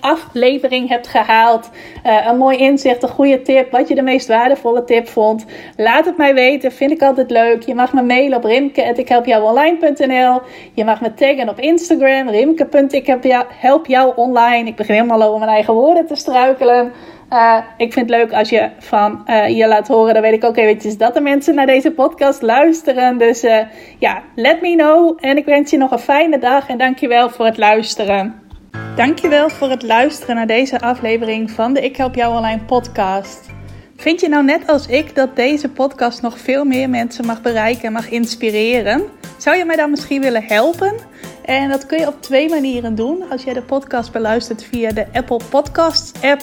aflevering 0.00 0.88
hebt 0.88 1.06
gehaald? 1.06 1.70
Uh, 2.06 2.26
een 2.26 2.38
mooi 2.38 2.56
inzicht, 2.56 3.02
een 3.02 3.08
goede 3.08 3.42
tip. 3.42 3.70
Wat 3.70 3.88
je 3.88 3.94
de 3.94 4.02
meest 4.02 4.28
waardevolle 4.28 4.84
tip 4.84 5.08
vond. 5.08 5.44
Laat 5.76 6.04
het 6.04 6.16
mij 6.16 6.34
weten. 6.34 6.72
Vind 6.72 6.90
ik 6.90 7.02
altijd 7.02 7.30
leuk. 7.30 7.62
Je 7.62 7.74
mag 7.74 7.92
me 7.92 8.02
mailen 8.02 8.36
op 8.36 8.44
rimke.ikhelpjouonline.nl 8.44 10.40
Je 10.74 10.84
mag 10.84 11.00
me 11.00 11.14
taggen 11.14 11.48
op 11.48 11.58
Instagram. 11.58 12.28
rimke.ikhelpjouonline 12.28 13.90
jou 13.92 14.12
online. 14.16 14.68
Ik 14.68 14.76
begin 14.76 14.94
helemaal 14.94 15.22
over 15.22 15.38
mijn 15.38 15.50
eigen 15.50 15.74
woorden 15.74 16.06
te 16.06 16.14
struikelen. 16.14 16.92
Uh, 17.32 17.58
ik 17.76 17.92
vind 17.92 18.10
het 18.10 18.18
leuk 18.18 18.32
als 18.32 18.48
je 18.48 18.70
van 18.78 19.24
uh, 19.26 19.48
je 19.48 19.66
laat 19.66 19.88
horen. 19.88 20.14
Dan 20.14 20.22
weet 20.22 20.32
ik 20.32 20.44
ook 20.44 20.56
eventjes 20.56 20.96
dat 20.96 21.14
de 21.14 21.20
mensen 21.20 21.54
naar 21.54 21.66
deze 21.66 21.90
podcast 21.90 22.42
luisteren. 22.42 23.18
Dus 23.18 23.44
uh, 23.44 23.58
ja, 23.98 24.22
let 24.34 24.60
me 24.60 24.76
know. 24.76 25.18
En 25.20 25.36
ik 25.36 25.44
wens 25.44 25.70
je 25.70 25.76
nog 25.76 25.90
een 25.90 25.98
fijne 25.98 26.38
dag. 26.38 26.68
En 26.68 26.78
dankjewel 26.78 27.30
voor 27.30 27.44
het 27.44 27.56
luisteren. 27.56 28.40
Dankjewel 28.96 29.48
voor 29.50 29.70
het 29.70 29.82
luisteren 29.82 30.34
naar 30.36 30.46
deze 30.46 30.80
aflevering 30.80 31.50
van 31.50 31.74
de 31.74 31.80
Ik 31.80 31.96
Help 31.96 32.14
Jou 32.14 32.36
Online 32.36 32.60
podcast. 32.60 33.50
Vind 33.96 34.20
je 34.20 34.28
nou 34.28 34.44
net 34.44 34.66
als 34.66 34.86
ik 34.86 35.14
dat 35.14 35.36
deze 35.36 35.68
podcast 35.68 36.22
nog 36.22 36.38
veel 36.38 36.64
meer 36.64 36.90
mensen 36.90 37.26
mag 37.26 37.42
bereiken 37.42 37.82
en 37.82 37.92
mag 37.92 38.10
inspireren? 38.10 39.02
Zou 39.36 39.56
je 39.56 39.64
mij 39.64 39.76
dan 39.76 39.90
misschien 39.90 40.20
willen 40.20 40.44
helpen? 40.44 40.94
En 41.44 41.68
dat 41.68 41.86
kun 41.86 41.98
je 41.98 42.06
op 42.06 42.22
twee 42.22 42.48
manieren 42.48 42.94
doen. 42.94 43.24
Als 43.30 43.44
jij 43.44 43.54
de 43.54 43.62
podcast 43.62 44.12
beluistert 44.12 44.64
via 44.64 44.90
de 44.90 45.06
Apple 45.12 45.40
Podcasts 45.50 46.12
app, 46.22 46.42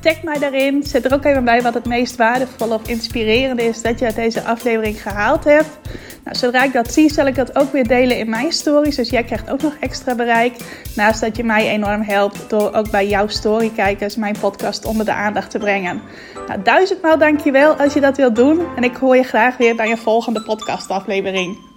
Tag 0.00 0.22
mij 0.22 0.38
daarin. 0.38 0.82
Zet 0.82 1.04
er 1.04 1.14
ook 1.14 1.24
even 1.24 1.44
bij 1.44 1.62
wat 1.62 1.74
het 1.74 1.86
meest 1.86 2.16
waardevol 2.16 2.72
of 2.72 2.88
inspirerende 2.88 3.62
is 3.62 3.82
dat 3.82 3.98
je 3.98 4.04
uit 4.04 4.14
deze 4.14 4.42
aflevering 4.42 5.02
gehaald 5.02 5.44
hebt. 5.44 5.78
Nou, 6.24 6.36
zodra 6.36 6.62
ik 6.64 6.72
dat 6.72 6.92
zie, 6.92 7.12
zal 7.12 7.26
ik 7.26 7.34
dat 7.34 7.58
ook 7.58 7.72
weer 7.72 7.86
delen 7.88 8.18
in 8.18 8.30
mijn 8.30 8.52
stories. 8.52 8.96
Dus 8.96 9.10
jij 9.10 9.24
krijgt 9.24 9.50
ook 9.50 9.62
nog 9.62 9.76
extra 9.80 10.14
bereik. 10.14 10.56
Naast 10.94 11.20
dat 11.20 11.36
je 11.36 11.44
mij 11.44 11.68
enorm 11.68 12.02
helpt 12.02 12.50
door 12.50 12.74
ook 12.74 12.90
bij 12.90 13.08
jouw 13.08 13.28
storykijkers 13.28 14.16
mijn 14.16 14.36
podcast 14.40 14.84
onder 14.84 15.04
de 15.04 15.12
aandacht 15.12 15.50
te 15.50 15.58
brengen. 15.58 16.02
Nou, 16.46 16.62
duizendmaal 16.62 17.18
dankjewel 17.18 17.74
als 17.74 17.94
je 17.94 18.00
dat 18.00 18.16
wilt 18.16 18.36
doen. 18.36 18.60
En 18.76 18.84
ik 18.84 18.96
hoor 18.96 19.16
je 19.16 19.22
graag 19.22 19.56
weer 19.56 19.76
bij 19.76 19.90
een 19.90 19.98
volgende 19.98 20.42
podcastaflevering. 20.42 21.69